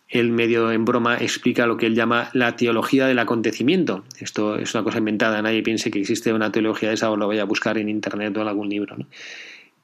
él 0.08 0.30
medio 0.30 0.72
en 0.72 0.84
broma 0.84 1.16
explica 1.16 1.66
lo 1.66 1.76
que 1.76 1.86
él 1.86 1.94
llama 1.94 2.30
la 2.34 2.56
teología 2.56 3.06
del 3.06 3.20
acontecimiento. 3.20 4.04
Esto 4.18 4.56
es 4.56 4.74
una 4.74 4.82
cosa 4.82 4.98
inventada, 4.98 5.40
nadie 5.40 5.62
piense 5.62 5.90
que 5.90 6.00
existe 6.00 6.32
una 6.32 6.50
teología 6.50 6.88
de 6.88 6.96
esa 6.96 7.10
o 7.10 7.16
lo 7.16 7.28
vaya 7.28 7.42
a 7.42 7.46
buscar 7.46 7.78
en 7.78 7.88
internet 7.88 8.36
o 8.36 8.42
en 8.42 8.48
algún 8.48 8.68
libro. 8.68 8.96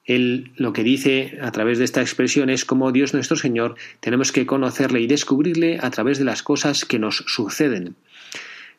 Él 0.05 0.53
lo 0.57 0.73
que 0.73 0.83
dice 0.83 1.39
a 1.41 1.53
través 1.53 1.79
de 1.79 1.85
esta 1.85 2.01
expresión 2.01 2.51
es 2.51 2.65
como 2.65 2.93
Dios 2.93 3.15
nuestro 3.15 3.37
Señor 3.37 3.77
tenemos 4.01 4.31
que 4.31 4.47
conocerle 4.47 5.01
y 5.01 5.07
descubrirle 5.07 5.79
a 5.81 5.91
través 5.91 6.19
de 6.19 6.25
las 6.25 6.43
cosas 6.43 6.85
que 6.85 6.99
nos 6.99 7.25
suceden. 7.27 7.97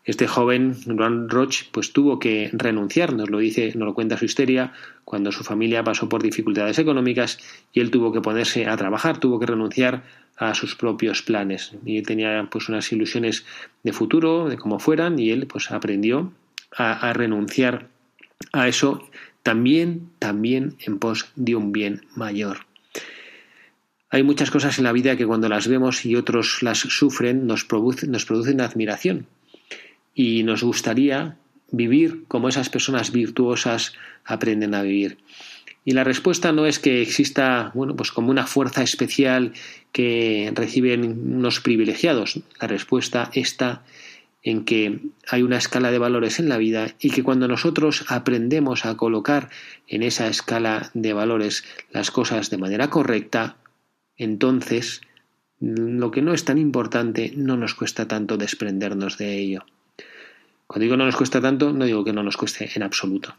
Este 0.08 0.26
joven, 0.26 0.74
Juan 0.86 1.28
Roch, 1.28 1.66
pues 1.70 1.92
tuvo 1.92 2.18
que 2.18 2.50
renunciar, 2.54 3.12
nos 3.12 3.30
lo 3.30 3.40
dice, 3.40 3.74
nos 3.76 3.88
lo 3.88 3.94
cuenta 3.94 4.16
su 4.16 4.24
histeria, 4.24 4.72
cuando 5.04 5.34
su 5.34 5.44
familia 5.44 5.84
pasó 5.84 6.08
por 6.08 6.24
dificultades 6.24 6.80
económicas 6.80 7.38
y 7.74 7.82
él 7.82 7.92
tuvo 7.92 8.14
que 8.14 8.22
ponerse 8.22 8.68
a 8.68 8.78
trabajar, 8.78 9.20
tuvo 9.20 9.38
que 9.38 9.48
renunciar 9.48 10.04
a 10.38 10.56
sus 10.56 10.76
propios 10.76 11.24
planes. 11.24 11.74
Y 11.86 11.98
él 11.98 12.06
tenía 12.06 12.48
pues 12.50 12.70
unas 12.70 12.90
ilusiones 12.94 13.46
de 13.84 13.92
futuro, 13.92 14.48
de 14.48 14.56
cómo 14.56 14.80
fueran, 14.80 15.20
y 15.20 15.32
él 15.32 15.46
pues 15.46 15.72
aprendió 15.72 16.32
a, 16.78 17.12
renunciar 17.12 17.90
a 18.54 18.70
eso 18.70 19.10
también, 19.44 20.10
también 20.20 20.78
en 20.86 21.00
pos 21.00 21.28
de 21.36 21.58
un 21.58 21.74
bien 21.74 22.06
mayor. 22.16 22.60
Hay 24.10 24.24
muchas 24.24 24.52
cosas 24.52 24.78
en 24.78 24.86
la 24.86 24.94
vida 24.94 25.18
que 25.18 25.28
cuando 25.28 25.50
las 25.50 25.68
vemos 25.68 26.06
y 26.06 26.16
otros 26.16 26.64
las 26.64 26.80
sufren 26.80 27.46
nos 27.46 27.66
producen 27.66 28.62
admiración 28.62 29.28
y 30.18 30.42
nos 30.42 30.64
gustaría 30.64 31.38
vivir 31.70 32.24
como 32.28 32.50
esas 32.50 32.70
personas 32.70 33.12
virtuosas 33.12 33.94
aprenden 34.26 34.74
a 34.74 34.82
vivir. 34.82 35.20
Y 35.86 35.92
la 35.92 36.04
respuesta 36.04 36.52
no 36.52 36.66
es 36.66 36.80
que 36.80 37.04
exista, 37.04 37.72
bueno, 37.76 37.96
pues 37.96 38.12
como 38.12 38.32
una 38.32 38.48
fuerza 38.48 38.82
especial 38.82 39.54
que 39.92 40.52
reciben 40.56 41.04
unos 41.06 41.60
privilegiados. 41.62 42.40
La 42.60 42.68
respuesta 42.68 43.30
está 43.34 43.84
en 44.42 44.66
que 44.66 45.02
hay 45.30 45.44
una 45.44 45.58
escala 45.58 45.92
de 45.92 46.00
valores 46.00 46.40
en 46.40 46.50
la 46.50 46.58
vida 46.58 46.96
y 47.00 47.12
que 47.12 47.22
cuando 47.22 47.48
nosotros 47.48 48.04
aprendemos 48.08 48.88
a 48.88 48.98
colocar 48.98 49.50
en 49.88 50.02
esa 50.02 50.28
escala 50.28 50.90
de 50.96 51.14
valores 51.14 51.64
las 51.92 52.10
cosas 52.10 52.50
de 52.50 52.58
manera 52.58 52.90
correcta, 52.90 53.58
entonces 54.18 55.02
lo 55.60 56.10
que 56.10 56.24
no 56.24 56.34
es 56.34 56.44
tan 56.44 56.58
importante 56.58 57.34
no 57.36 57.56
nos 57.56 57.76
cuesta 57.76 58.08
tanto 58.08 58.38
desprendernos 58.38 59.20
de 59.20 59.38
ello. 59.38 59.66
Cuando 60.68 60.84
digo 60.84 60.98
no 60.98 61.06
nos 61.06 61.16
cuesta 61.16 61.42
tanto, 61.42 61.72
no 61.72 61.86
digo 61.86 62.04
que 62.04 62.14
no 62.14 62.24
nos 62.24 62.36
cueste 62.36 62.70
en 62.76 62.84
absoluto. 62.84 63.36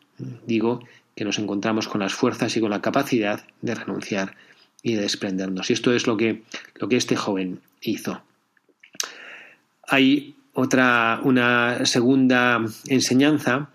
Digo 0.46 0.80
que 1.14 1.24
nos 1.24 1.38
encontramos 1.38 1.86
con 1.86 2.00
las 2.00 2.14
fuerzas 2.14 2.56
y 2.56 2.60
con 2.60 2.70
la 2.70 2.80
capacidad 2.80 3.44
de 3.60 3.74
renunciar 3.74 4.36
y 4.82 4.94
de 4.94 5.02
desprendernos. 5.02 5.68
Y 5.68 5.74
esto 5.74 5.92
es 5.92 6.06
lo 6.06 6.16
que, 6.16 6.42
lo 6.76 6.88
que 6.88 6.96
este 6.96 7.16
joven 7.16 7.60
hizo. 7.82 8.22
Hay 9.86 10.36
otra, 10.54 11.20
una 11.22 11.84
segunda 11.84 12.64
enseñanza 12.86 13.70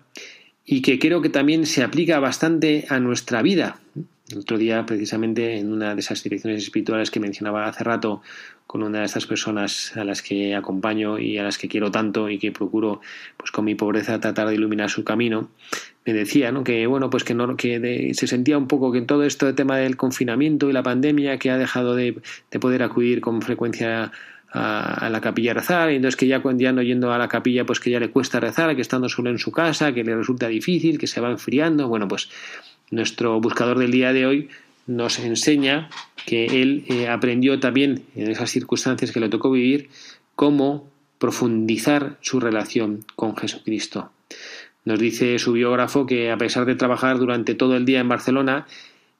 y 0.64 0.82
que 0.82 0.98
creo 0.98 1.22
que 1.22 1.28
también 1.28 1.66
se 1.66 1.82
aplica 1.82 2.18
bastante 2.18 2.86
a 2.88 2.98
nuestra 2.98 3.42
vida. 3.42 3.78
El 4.30 4.38
otro 4.38 4.56
día, 4.56 4.86
precisamente, 4.86 5.58
en 5.58 5.70
una 5.70 5.94
de 5.94 6.00
esas 6.00 6.22
direcciones 6.22 6.62
espirituales 6.62 7.10
que 7.10 7.20
mencionaba 7.20 7.66
hace 7.66 7.84
rato, 7.84 8.22
con 8.66 8.82
una 8.82 9.00
de 9.00 9.04
estas 9.04 9.26
personas 9.26 9.94
a 9.96 10.04
las 10.04 10.22
que 10.22 10.54
acompaño 10.54 11.18
y 11.18 11.36
a 11.36 11.42
las 11.42 11.58
que 11.58 11.68
quiero 11.68 11.90
tanto 11.90 12.30
y 12.30 12.38
que 12.38 12.50
procuro, 12.50 13.02
pues 13.36 13.50
con 13.50 13.66
mi 13.66 13.74
pobreza, 13.74 14.18
tratar 14.20 14.48
de 14.48 14.54
iluminar 14.54 14.88
su 14.88 15.04
camino, 15.04 15.50
me 16.06 16.14
decía, 16.14 16.52
¿no? 16.52 16.64
Que 16.64 16.86
bueno, 16.86 17.10
pues 17.10 17.22
que 17.22 17.34
no, 17.34 17.54
que 17.56 18.12
se 18.14 18.26
sentía 18.26 18.56
un 18.56 18.66
poco 18.66 18.92
que 18.92 18.98
en 18.98 19.06
todo 19.06 19.24
esto 19.24 19.44
de 19.44 19.52
tema 19.52 19.76
del 19.76 19.96
confinamiento 19.98 20.70
y 20.70 20.72
la 20.72 20.82
pandemia, 20.82 21.38
que 21.38 21.50
ha 21.50 21.58
dejado 21.58 21.94
de, 21.94 22.20
de 22.50 22.58
poder 22.58 22.82
acudir 22.82 23.20
con 23.20 23.42
frecuencia 23.42 24.10
a, 24.54 25.08
la 25.10 25.20
capilla 25.20 25.50
a 25.50 25.54
rezar, 25.54 25.90
y 25.90 25.96
entonces 25.96 26.16
que 26.16 26.28
ya, 26.28 26.40
ya 26.56 26.72
no 26.72 26.80
yendo 26.80 27.12
a 27.12 27.18
la 27.18 27.28
capilla, 27.28 27.66
pues 27.66 27.80
que 27.80 27.90
ya 27.90 28.00
le 28.00 28.10
cuesta 28.10 28.40
rezar, 28.40 28.74
que 28.76 28.82
estando 28.82 29.08
solo 29.08 29.30
en 29.30 29.38
su 29.38 29.50
casa, 29.50 29.92
que 29.92 30.04
le 30.04 30.16
resulta 30.16 30.46
difícil, 30.48 30.98
que 30.98 31.08
se 31.08 31.20
va 31.20 31.30
enfriando, 31.30 31.88
bueno, 31.88 32.06
pues 32.06 32.30
nuestro 32.90 33.40
buscador 33.40 33.78
del 33.78 33.90
día 33.90 34.12
de 34.12 34.26
hoy 34.26 34.48
nos 34.86 35.18
enseña 35.18 35.88
que 36.26 36.62
él 36.62 36.84
eh, 36.88 37.08
aprendió 37.08 37.58
también 37.60 38.04
en 38.14 38.30
esas 38.30 38.50
circunstancias 38.50 39.12
que 39.12 39.20
le 39.20 39.28
tocó 39.28 39.50
vivir 39.50 39.88
cómo 40.34 40.88
profundizar 41.18 42.18
su 42.20 42.40
relación 42.40 43.04
con 43.16 43.36
Jesucristo. 43.36 44.10
Nos 44.84 44.98
dice 44.98 45.38
su 45.38 45.52
biógrafo 45.52 46.06
que 46.06 46.30
a 46.30 46.36
pesar 46.36 46.66
de 46.66 46.74
trabajar 46.74 47.18
durante 47.18 47.54
todo 47.54 47.76
el 47.76 47.86
día 47.86 48.00
en 48.00 48.08
Barcelona, 48.08 48.66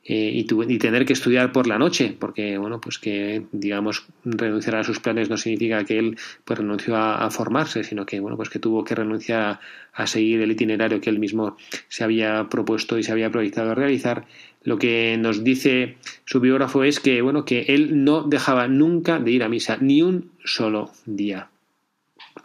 eh, 0.07 0.33
y, 0.35 0.79
tener 0.79 1.07
que 1.07 1.15
estudiar 1.15 1.51
por 1.51 1.67
la 1.67 1.79
noche, 1.79 2.15
porque 2.19 2.59
bueno, 2.59 2.79
pues 2.79 2.99
que 2.99 3.47
digamos 3.53 4.05
renunciar 4.23 4.77
a 4.77 4.85
sus 4.85 5.01
planes 5.01 5.31
no 5.31 5.39
significa 5.39 5.83
que 5.85 5.99
él 5.99 6.19
pues 6.45 6.59
renunció 6.59 6.95
a, 6.97 7.31
formarse, 7.31 7.85
sino 7.85 8.05
que 8.05 8.21
bueno, 8.21 8.37
pues 8.37 8.51
que 8.51 8.59
tuvo 8.59 8.85
que 8.85 8.95
renunciar 8.95 9.61
a, 9.95 10.07
seguir 10.07 10.43
el 10.43 10.51
itinerario 10.51 11.01
que 11.01 11.09
él 11.09 11.19
mismo 11.19 11.57
se 11.89 12.05
había 12.05 12.51
propuesto 12.51 12.99
y 12.99 13.03
se 13.03 13.13
había 13.13 13.31
proyectado 13.31 13.71
a 13.71 13.75
realizar. 13.75 14.27
Lo 14.63 14.79
que 14.79 15.17
nos 15.19 15.43
dice 15.43 15.97
su 16.27 16.39
biógrafo 16.39 16.85
es 16.85 17.01
que 17.01 17.23
bueno, 17.23 17.47
que 17.47 17.63
él 17.69 18.05
no 18.05 18.25
dejaba 18.25 18.69
nunca 18.69 19.19
de 19.19 19.31
ir 19.31 19.43
a 19.43 19.49
misa, 19.49 19.79
ni 19.81 20.03
un 20.03 20.33
solo 20.45 20.93
día, 21.07 21.49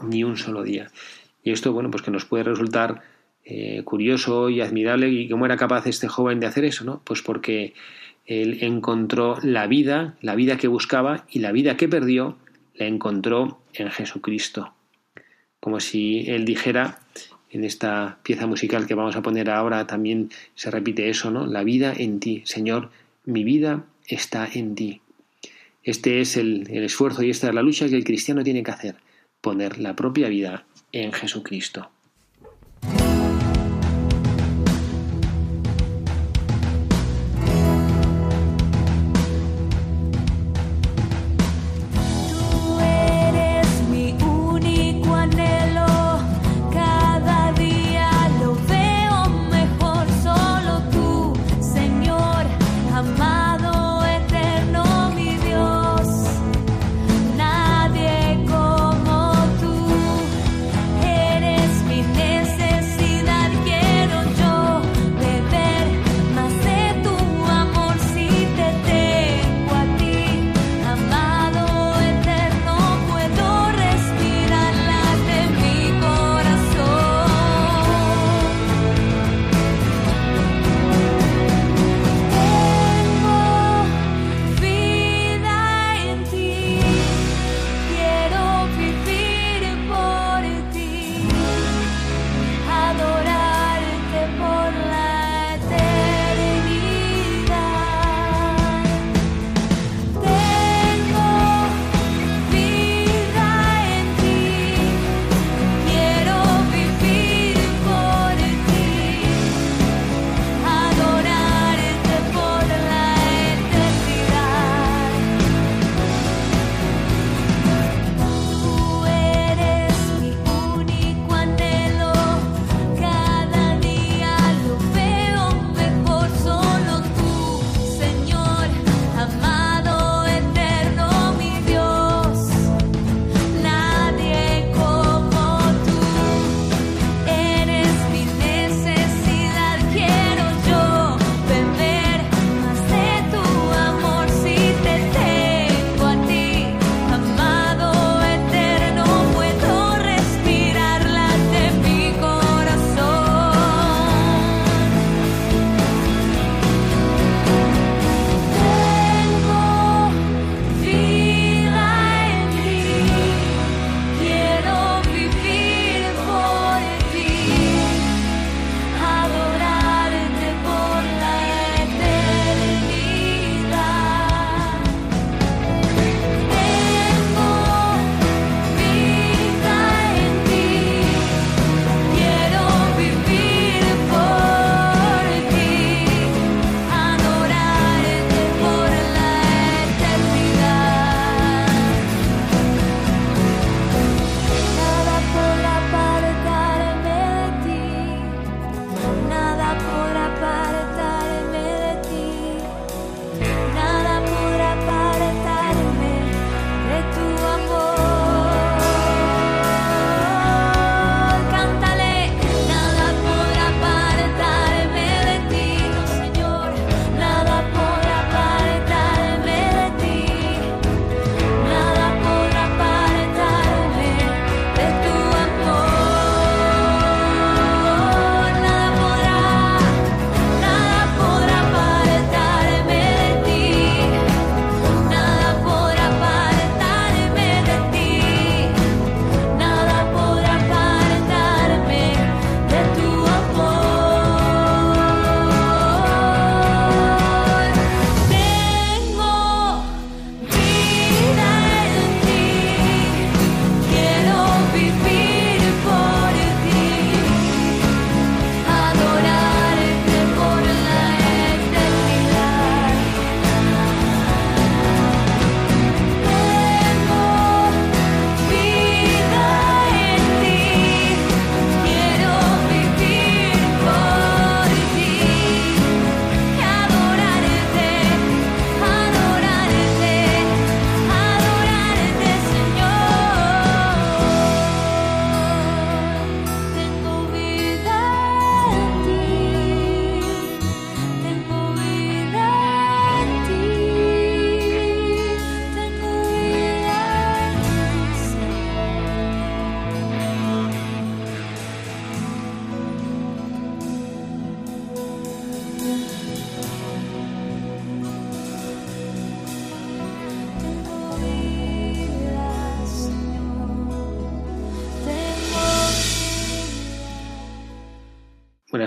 ni 0.02 0.24
un 0.24 0.38
solo 0.38 0.63
día. 0.63 0.91
Y 1.43 1.52
esto 1.52 1.74
bueno, 1.74 1.91
pues 1.91 2.04
que 2.04 2.12
nos 2.12 2.24
puede 2.24 2.45
resultar 2.45 3.02
eh, 3.45 3.82
curioso 3.84 4.49
y 4.49 4.62
admirable 4.62 5.10
y 5.10 5.30
cómo 5.30 5.45
era 5.45 5.58
capaz 5.58 5.88
este 5.88 6.08
joven 6.08 6.39
de 6.39 6.47
hacer 6.47 6.65
eso, 6.65 6.86
¿no? 6.86 7.02
Pues 7.04 7.21
porque 7.21 7.73
él 8.25 8.60
encontró 8.62 9.38
la 9.41 9.65
vida, 9.65 10.17
la 10.21 10.36
vida 10.36 10.58
que 10.58 10.67
buscaba 10.67 11.25
y 11.30 11.39
la 11.39 11.52
vida 11.52 11.78
que 11.78 11.88
perdió 11.88 12.38
la 12.75 12.86
encontró 12.86 13.60
en 13.73 13.89
Jesucristo. 13.89 14.73
Como 15.60 15.80
si 15.80 16.30
él 16.30 16.45
dijera, 16.45 16.99
en 17.49 17.63
esta 17.63 18.19
pieza 18.23 18.45
musical 18.45 18.86
que 18.86 18.93
vamos 18.93 19.15
a 19.15 19.21
poner 19.21 19.49
ahora 19.49 19.88
también 19.88 20.30
se 20.56 20.69
repite 20.69 21.10
eso, 21.10 21.32
¿no? 21.32 21.47
La 21.47 21.63
vida 21.63 21.93
en 21.97 22.19
ti, 22.19 22.43
Señor, 22.45 22.91
mi 23.25 23.43
vida 23.43 23.86
está 24.08 24.47
en 24.54 24.75
ti. 24.75 25.02
Este 25.84 26.21
es 26.21 26.38
el, 26.38 26.67
el 26.69 26.84
esfuerzo 26.84 27.23
y 27.23 27.32
esta 27.32 27.49
es 27.49 27.56
la 27.56 27.63
lucha 27.63 27.89
que 27.89 27.95
el 27.95 28.04
cristiano 28.04 28.43
tiene 28.43 28.63
que 28.63 28.71
hacer, 28.71 28.95
poner 29.41 29.80
la 29.80 29.95
propia 29.95 30.30
vida 30.30 30.65
en 30.91 31.12
Jesucristo. 31.12 31.89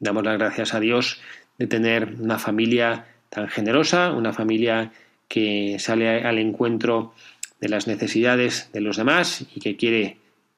Damos 0.00 0.24
las 0.24 0.38
gracias 0.38 0.72
a 0.72 0.80
Dios 0.80 1.20
de 1.58 1.66
tener 1.66 2.14
una 2.18 2.38
familia 2.38 3.08
tan 3.28 3.48
generosa, 3.48 4.12
una 4.12 4.32
familia 4.32 4.90
que 5.28 5.76
sale 5.78 6.22
al 6.24 6.38
encuentro 6.38 7.12
de 7.60 7.68
las 7.68 7.86
necesidades 7.86 8.70
de 8.72 8.80
los 8.80 8.96
demás 8.96 9.44
y 9.54 9.60
que 9.60 9.76
quiere 9.76 10.16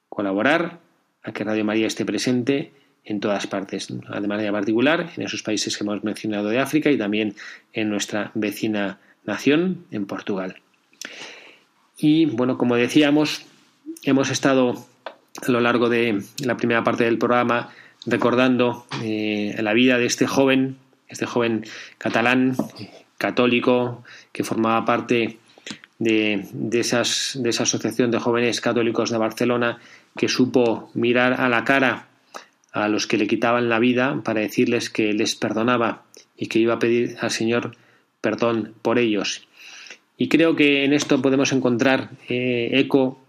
colaborar 0.09 0.79
a 1.25 1.33
que 1.33 1.43
Radio 1.43 1.65
María 1.65 1.89
esté 1.89 2.05
presente 2.05 2.71
en 3.05 3.21
todas 3.21 3.47
partes, 3.47 3.89
de 3.89 4.27
manera 4.27 4.53
particular 4.53 5.11
en 5.17 5.25
esos 5.25 5.43
países 5.43 5.77
que 5.77 5.85
hemos 5.85 6.03
mencionado 6.05 6.49
de 6.49 6.59
África 6.59 6.91
y 6.91 6.99
también 6.99 7.35
en 7.73 7.91
nuestra 7.91 8.31
vecina 8.35 8.99
nación, 9.25 9.87
en 9.91 10.07
Portugal. 10.07 10.57
Y 11.97 12.27
bueno, 12.27 12.59
como 12.59 12.77
decíamos, 12.77 13.47
hemos 14.03 14.31
estado 14.31 14.87
a 15.47 15.51
lo 15.51 15.61
largo 15.61 15.89
de 15.89 16.23
la 16.45 16.57
primera 16.57 16.85
parte 16.85 17.05
del 17.05 17.19
programa 17.19 17.71
recordando 18.07 18.87
eh, 19.03 19.57
la 19.61 19.73
vida 19.73 19.99
de 19.99 20.07
este 20.07 20.27
joven, 20.27 20.77
este 21.09 21.27
joven 21.27 21.65
catalán, 21.99 22.57
católico, 23.19 24.05
que 24.33 24.45
formaba 24.45 24.85
parte 24.85 25.39
de, 25.99 26.47
esas, 26.73 27.39
de 27.41 27.51
esa 27.51 27.63
asociación 27.63 28.11
de 28.11 28.19
jóvenes 28.19 28.61
católicos 28.61 29.11
de 29.11 29.19
Barcelona, 29.19 29.79
que 30.17 30.29
supo 30.29 30.91
mirar 30.95 31.41
a 31.41 31.49
la 31.49 31.65
cara 31.65 32.09
a 32.75 32.89
los 32.89 33.07
que 33.07 33.17
le 33.17 33.27
quitaban 33.27 33.71
la 33.71 33.79
vida 33.79 34.21
para 34.25 34.41
decirles 34.41 34.91
que 34.91 35.15
les 35.15 35.37
perdonaba 35.37 36.03
y 36.37 36.49
que 36.49 36.59
iba 36.59 36.75
a 36.75 36.79
pedir 36.79 37.17
al 37.21 37.31
Señor 37.31 37.77
perdón 38.21 38.75
por 38.83 38.99
ellos. 38.99 39.47
Y 40.19 40.29
creo 40.29 40.57
que 40.57 40.85
en 40.85 40.93
esto 40.93 41.23
podemos 41.23 41.53
encontrar 41.53 42.11
eh, 42.29 42.71
eco 42.73 43.21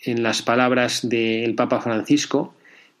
en 0.00 0.22
las 0.22 0.42
palabras 0.42 1.08
del 1.08 1.54
Papa 1.54 1.80
Francisco, 1.80 2.54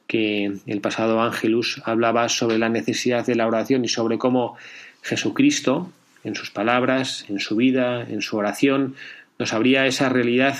que 0.06 0.52
el 0.66 0.80
pasado 0.80 1.22
Ángelus 1.22 1.80
hablaba 1.84 2.28
sobre 2.28 2.58
la 2.58 2.68
necesidad 2.68 3.24
de 3.24 3.36
la 3.36 3.46
oración 3.46 3.84
y 3.84 3.88
sobre 3.88 4.18
cómo 4.18 4.56
Jesucristo, 5.02 5.90
en 6.24 6.34
sus 6.34 6.50
palabras, 6.50 7.24
en 7.28 7.38
su 7.38 7.56
vida, 7.56 8.02
en 8.02 8.20
su 8.20 8.36
oración, 8.36 8.96
nos 9.38 9.52
abría 9.52 9.86
esa 9.86 10.08
realidad 10.08 10.56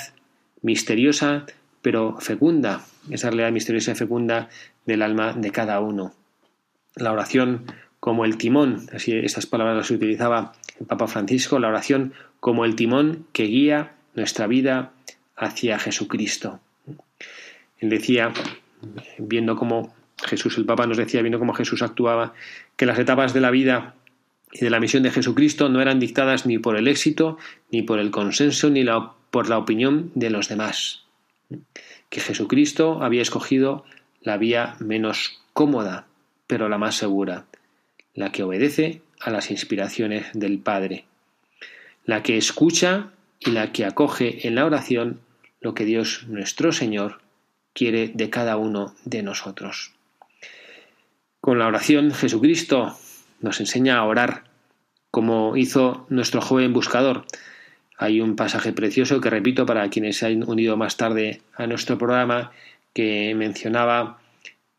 misteriosa 0.63 1.47
pero 1.85 2.17
fecunda, 2.19 2.81
esa 3.11 3.29
realidad 3.29 3.53
misteriosa 3.53 3.93
y 3.93 3.95
fecunda 3.95 4.49
del 4.87 5.03
alma 5.03 5.33
de 5.33 5.51
cada 5.51 5.81
uno. 5.81 6.13
La 6.97 7.13
oración 7.13 7.67
como 8.01 8.25
el 8.25 8.37
timón, 8.37 8.87
así 8.93 9.13
estas 9.13 9.47
palabras 9.47 9.77
las 9.77 9.91
utilizaba 9.91 10.53
el 10.79 10.87
Papa 10.87 11.07
Francisco, 11.07 11.59
la 11.59 11.69
oración 11.69 12.13
como 12.41 12.65
el 12.65 12.77
timón 12.77 13.27
que 13.33 13.45
guía 13.45 13.93
nuestra 14.15 14.47
vida 14.47 14.93
hacia 15.37 15.79
Jesucristo. 15.79 16.61
Él 17.79 17.91
decía, 17.91 18.33
viendo 19.19 19.57
cómo 19.57 19.95
Jesús, 20.23 20.59
el 20.59 20.65
Papa 20.65 20.87
nos 20.87 20.97
decía, 20.97 21.23
viendo 21.23 21.39
cómo 21.39 21.55
Jesús 21.55 21.83
actuaba, 21.83 22.35
que 22.77 22.87
las 22.87 22.99
etapas 22.99 23.35
de 23.35 23.41
la 23.41 23.51
vida 23.51 23.95
y 24.53 24.61
de 24.61 24.71
la 24.71 24.81
misión 24.81 25.03
de 25.03 25.11
Jesucristo 25.11 25.69
no 25.69 25.81
eran 25.81 25.99
dictadas 25.99 26.47
ni 26.47 26.59
por 26.59 26.77
el 26.77 26.89
éxito, 26.89 27.39
ni 27.71 27.83
por 27.83 27.99
el 27.99 28.11
consenso, 28.11 28.71
ni 28.71 28.85
por 29.31 29.49
la 29.49 29.59
opinión 29.59 30.13
de 30.15 30.31
los 30.31 30.49
demás. 30.49 31.05
Que 32.15 32.21
Jesucristo 32.21 33.03
había 33.03 33.23
escogido 33.23 33.85
la 34.21 34.37
vía 34.37 34.77
menos 34.79 35.43
cómoda, 35.53 36.07
pero 36.47 36.69
la 36.69 36.79
más 36.79 36.95
segura, 36.95 37.47
la 38.15 38.31
que 38.31 38.45
obedece 38.45 39.03
a 39.21 39.33
las 39.33 39.51
inspiraciones 39.51 40.27
del 40.33 40.61
Padre, 40.61 41.07
la 42.05 42.23
que 42.23 42.37
escucha 42.37 43.11
y 43.41 43.51
la 43.51 43.73
que 43.73 43.85
acoge 43.85 44.47
en 44.47 44.55
la 44.55 44.65
oración 44.65 45.23
lo 45.61 45.75
que 45.75 45.85
Dios 45.85 46.27
nuestro 46.29 46.71
Señor 46.71 47.21
quiere 47.73 48.13
de 48.15 48.31
cada 48.31 48.59
uno 48.59 48.95
de 49.05 49.25
nosotros. 49.25 49.91
Con 51.41 51.59
la 51.59 51.67
oración 51.67 52.13
Jesucristo 52.13 52.97
nos 53.41 53.59
enseña 53.59 53.99
a 53.99 54.05
orar 54.05 54.45
como 55.11 55.57
hizo 55.57 56.07
nuestro 56.11 56.41
joven 56.41 56.73
buscador. 56.73 57.25
Hay 57.97 58.21
un 58.21 58.37
pasaje 58.37 58.73
precioso 58.73 59.21
que 59.21 59.31
repito 59.31 59.67
para 59.67 59.89
quienes 59.89 60.19
se 60.19 60.27
han 60.27 60.49
unido 60.49 60.77
más 60.77 60.97
tarde 60.97 61.41
a 61.55 61.67
nuestro 61.67 61.97
programa 61.97 62.53
que 62.93 63.35
mencionaba 63.35 64.19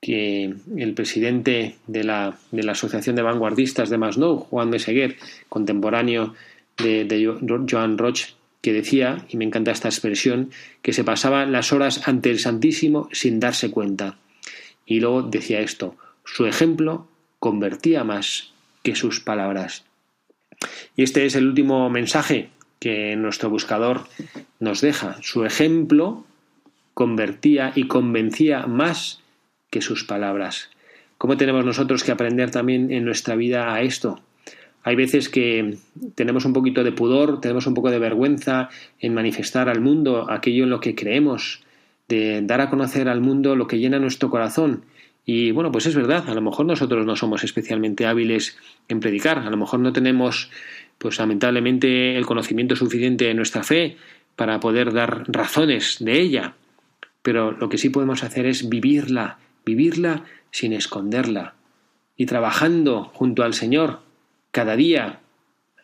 que 0.02 0.54
el 0.78 0.94
presidente 0.94 1.78
de 1.88 2.04
la, 2.04 2.38
de 2.52 2.64
la 2.64 2.74
Asociación 2.74 3.16
de 3.16 3.22
Vanguardistas 3.22 3.90
de 3.90 3.98
Masnou, 3.98 4.38
Juan 4.38 4.70
de 4.70 4.80
Seguer, 4.80 5.16
contemporáneo 5.50 6.36
de, 6.78 7.36
Joan 7.70 7.98
Roch, 7.98 8.22
que 8.62 8.74
decía, 8.74 9.26
y 9.30 9.38
me 9.38 9.46
encanta 9.46 9.72
esta 9.72 9.88
expresión, 9.88 10.52
que 10.82 10.94
se 10.94 11.04
pasaba 11.04 11.46
las 11.46 11.72
horas 11.72 12.08
ante 12.08 12.30
el 12.32 12.40
Santísimo 12.40 13.10
sin 13.12 13.40
darse 13.40 13.72
cuenta. 13.72 14.18
Y 14.86 15.00
luego 15.00 15.24
decía 15.24 15.62
esto, 15.62 15.96
su 16.24 16.46
ejemplo 16.46 17.08
convertía 17.40 18.04
más 18.04 18.54
que 18.84 18.96
sus 18.96 19.20
palabras. 19.20 19.86
Y 20.96 21.04
este 21.04 21.26
es 21.26 21.36
el 21.36 21.48
último 21.48 21.90
mensaje 21.90 22.50
que 22.80 23.16
nuestro 23.16 23.50
buscador 23.50 24.02
nos 24.60 24.82
deja. 24.82 25.18
Su 25.22 25.46
ejemplo 25.46 26.26
convertía 26.94 27.72
y 27.76 27.88
convencía 27.88 28.68
más 28.68 29.22
que 29.70 29.82
sus 29.82 30.04
palabras. 30.04 30.70
¿Cómo 31.18 31.38
tenemos 31.38 31.66
nosotros 31.66 32.04
que 32.04 32.12
aprender 32.12 32.52
también 32.52 32.92
en 32.92 33.06
nuestra 33.06 33.36
vida 33.36 33.74
a 33.74 33.82
esto? 33.82 34.22
Hay 34.84 34.96
veces 34.96 35.30
que 35.30 35.78
tenemos 36.14 36.46
un 36.46 36.54
poquito 36.54 36.84
de 36.84 36.92
pudor, 36.92 37.42
tenemos 37.42 37.66
un 37.66 37.74
poco 37.74 37.90
de 37.90 37.98
vergüenza 37.98 38.70
en 39.00 39.16
manifestar 39.16 39.68
al 39.68 39.82
mundo 39.82 40.30
aquello 40.30 40.66
en 40.66 40.70
lo 40.70 40.80
que 40.80 40.94
creemos, 40.94 41.64
de 42.08 42.42
dar 42.44 42.62
a 42.62 42.70
conocer 42.70 43.10
al 43.10 43.20
mundo 43.20 43.56
lo 43.56 43.66
que 43.66 43.80
llena 43.80 43.98
nuestro 43.98 44.30
corazón. 44.30 44.84
Y 45.26 45.50
bueno, 45.50 45.72
pues 45.72 45.88
es 45.88 45.96
verdad, 45.96 46.30
a 46.30 46.36
lo 46.36 46.42
mejor 46.42 46.68
nosotros 46.68 47.04
no 47.04 47.16
somos 47.16 47.44
especialmente 47.44 48.06
hábiles 48.06 48.58
en 48.88 49.00
predicar, 49.00 49.40
a 49.40 49.50
lo 49.50 49.58
mejor 49.58 49.80
no 49.80 49.92
tenemos, 49.92 50.52
pues 50.98 51.20
lamentablemente, 51.20 52.18
el 52.18 52.26
conocimiento 52.26 52.76
suficiente 52.76 53.26
de 53.26 53.34
nuestra 53.34 53.64
fe 53.64 53.98
para 54.36 54.60
poder 54.60 54.94
dar 54.94 55.24
razones 55.28 55.98
de 56.00 56.20
ella. 56.20 56.56
Pero 57.22 57.52
lo 57.52 57.70
que 57.70 57.78
sí 57.78 57.90
podemos 57.90 58.24
hacer 58.24 58.46
es 58.46 58.70
vivirla, 58.70 59.40
vivirla 59.66 60.26
sin 60.52 60.74
esconderla 60.74 61.56
y 62.18 62.26
trabajando 62.26 63.06
junto 63.14 63.44
al 63.44 63.54
Señor 63.54 64.00
cada 64.52 64.76
día, 64.76 65.20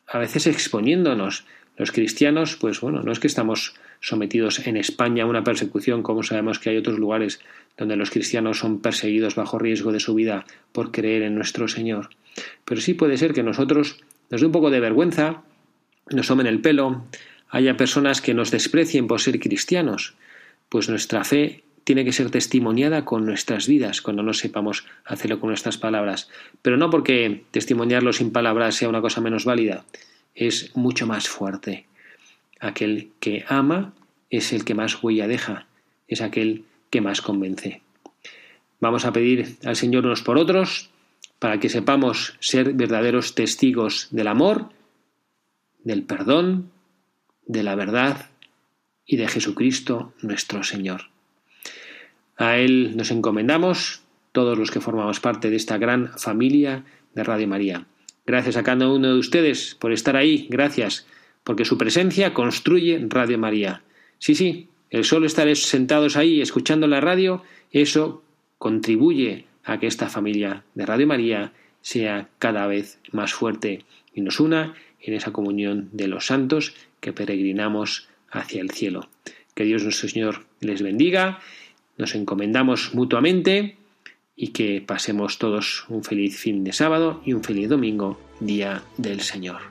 a 0.07 0.17
veces 0.17 0.47
exponiéndonos. 0.47 1.45
Los 1.77 1.91
cristianos, 1.91 2.55
pues 2.57 2.79
bueno, 2.79 3.01
no 3.01 3.11
es 3.11 3.19
que 3.19 3.27
estamos 3.27 3.75
sometidos 3.99 4.65
en 4.65 4.77
España 4.77 5.23
a 5.23 5.27
una 5.27 5.43
persecución, 5.43 6.03
como 6.03 6.23
sabemos 6.23 6.59
que 6.59 6.69
hay 6.69 6.77
otros 6.77 6.99
lugares 6.99 7.39
donde 7.77 7.95
los 7.95 8.11
cristianos 8.11 8.59
son 8.59 8.81
perseguidos 8.81 9.35
bajo 9.35 9.59
riesgo 9.59 9.91
de 9.91 9.99
su 9.99 10.13
vida 10.13 10.45
por 10.71 10.91
creer 10.91 11.23
en 11.23 11.35
nuestro 11.35 11.67
Señor. 11.67 12.09
Pero 12.65 12.81
sí 12.81 12.93
puede 12.93 13.17
ser 13.17 13.33
que 13.33 13.43
nosotros 13.43 14.01
nos 14.31 14.41
dé 14.41 14.47
un 14.47 14.53
poco 14.53 14.71
de 14.71 14.79
vergüenza, 14.79 15.43
nos 16.09 16.27
tomen 16.27 16.47
el 16.47 16.61
pelo, 16.61 17.05
haya 17.49 17.77
personas 17.77 18.21
que 18.21 18.33
nos 18.33 18.49
desprecien 18.49 19.07
por 19.07 19.19
ser 19.19 19.39
cristianos, 19.39 20.15
pues 20.69 20.89
nuestra 20.89 21.23
fe 21.23 21.63
tiene 21.83 22.05
que 22.05 22.13
ser 22.13 22.29
testimoniada 22.29 23.03
con 23.03 23.25
nuestras 23.25 23.67
vidas 23.67 24.01
cuando 24.01 24.23
no 24.23 24.33
sepamos 24.33 24.85
hacerlo 25.03 25.39
con 25.39 25.49
nuestras 25.49 25.77
palabras. 25.77 26.29
Pero 26.61 26.77
no 26.77 26.89
porque 26.89 27.43
testimoniarlo 27.51 28.13
sin 28.13 28.31
palabras 28.31 28.75
sea 28.75 28.89
una 28.89 29.01
cosa 29.01 29.19
menos 29.19 29.45
válida, 29.45 29.83
es 30.33 30.75
mucho 30.75 31.07
más 31.07 31.27
fuerte. 31.27 31.85
Aquel 32.59 33.09
que 33.19 33.43
ama 33.49 33.93
es 34.29 34.53
el 34.53 34.63
que 34.63 34.75
más 34.75 35.03
huella 35.03 35.27
deja, 35.27 35.65
es 36.07 36.21
aquel 36.21 36.63
que 36.89 37.01
más 37.01 37.21
convence. 37.21 37.81
Vamos 38.79 39.05
a 39.05 39.11
pedir 39.11 39.57
al 39.65 39.75
Señor 39.75 40.05
unos 40.05 40.21
por 40.21 40.37
otros 40.37 40.90
para 41.41 41.59
que 41.59 41.69
sepamos 41.69 42.35
ser 42.39 42.73
verdaderos 42.73 43.33
testigos 43.33 44.09
del 44.11 44.27
amor, 44.27 44.69
del 45.83 46.03
perdón, 46.03 46.69
de 47.47 47.63
la 47.63 47.73
verdad 47.73 48.29
y 49.07 49.17
de 49.17 49.27
Jesucristo 49.27 50.13
nuestro 50.21 50.61
Señor. 50.61 51.09
A 52.37 52.57
Él 52.57 52.95
nos 52.95 53.09
encomendamos 53.09 54.03
todos 54.33 54.55
los 54.55 54.69
que 54.69 54.81
formamos 54.81 55.19
parte 55.19 55.49
de 55.49 55.55
esta 55.55 55.79
gran 55.79 56.15
familia 56.19 56.85
de 57.15 57.23
Radio 57.23 57.47
María. 57.47 57.87
Gracias 58.27 58.55
a 58.55 58.61
cada 58.61 58.87
uno 58.87 59.07
de 59.07 59.17
ustedes 59.17 59.73
por 59.73 59.91
estar 59.91 60.15
ahí, 60.15 60.45
gracias, 60.47 61.07
porque 61.43 61.65
su 61.65 61.75
presencia 61.75 62.35
construye 62.35 63.03
Radio 63.09 63.39
María. 63.39 63.81
Sí, 64.19 64.35
sí, 64.35 64.69
el 64.91 65.05
solo 65.05 65.25
estar 65.25 65.53
sentados 65.55 66.17
ahí 66.17 66.39
escuchando 66.39 66.85
la 66.85 67.01
radio, 67.01 67.41
eso 67.71 68.21
contribuye 68.59 69.47
a 69.63 69.79
que 69.79 69.87
esta 69.87 70.09
familia 70.09 70.63
de 70.75 70.85
Radio 70.85 71.07
María 71.07 71.53
sea 71.81 72.29
cada 72.39 72.67
vez 72.67 72.99
más 73.11 73.33
fuerte 73.33 73.85
y 74.13 74.21
nos 74.21 74.39
una 74.39 74.75
en 74.99 75.13
esa 75.13 75.31
comunión 75.31 75.89
de 75.91 76.07
los 76.07 76.27
santos 76.27 76.75
que 76.99 77.13
peregrinamos 77.13 78.09
hacia 78.29 78.61
el 78.61 78.71
cielo. 78.71 79.09
Que 79.55 79.63
Dios 79.63 79.83
nuestro 79.83 80.09
Señor 80.09 80.45
les 80.59 80.81
bendiga, 80.81 81.39
nos 81.97 82.15
encomendamos 82.15 82.93
mutuamente 82.93 83.77
y 84.35 84.49
que 84.49 84.81
pasemos 84.81 85.37
todos 85.37 85.85
un 85.89 86.03
feliz 86.03 86.37
fin 86.37 86.63
de 86.63 86.73
sábado 86.73 87.21
y 87.25 87.33
un 87.33 87.43
feliz 87.43 87.69
domingo, 87.69 88.19
día 88.39 88.83
del 88.97 89.21
Señor. 89.21 89.70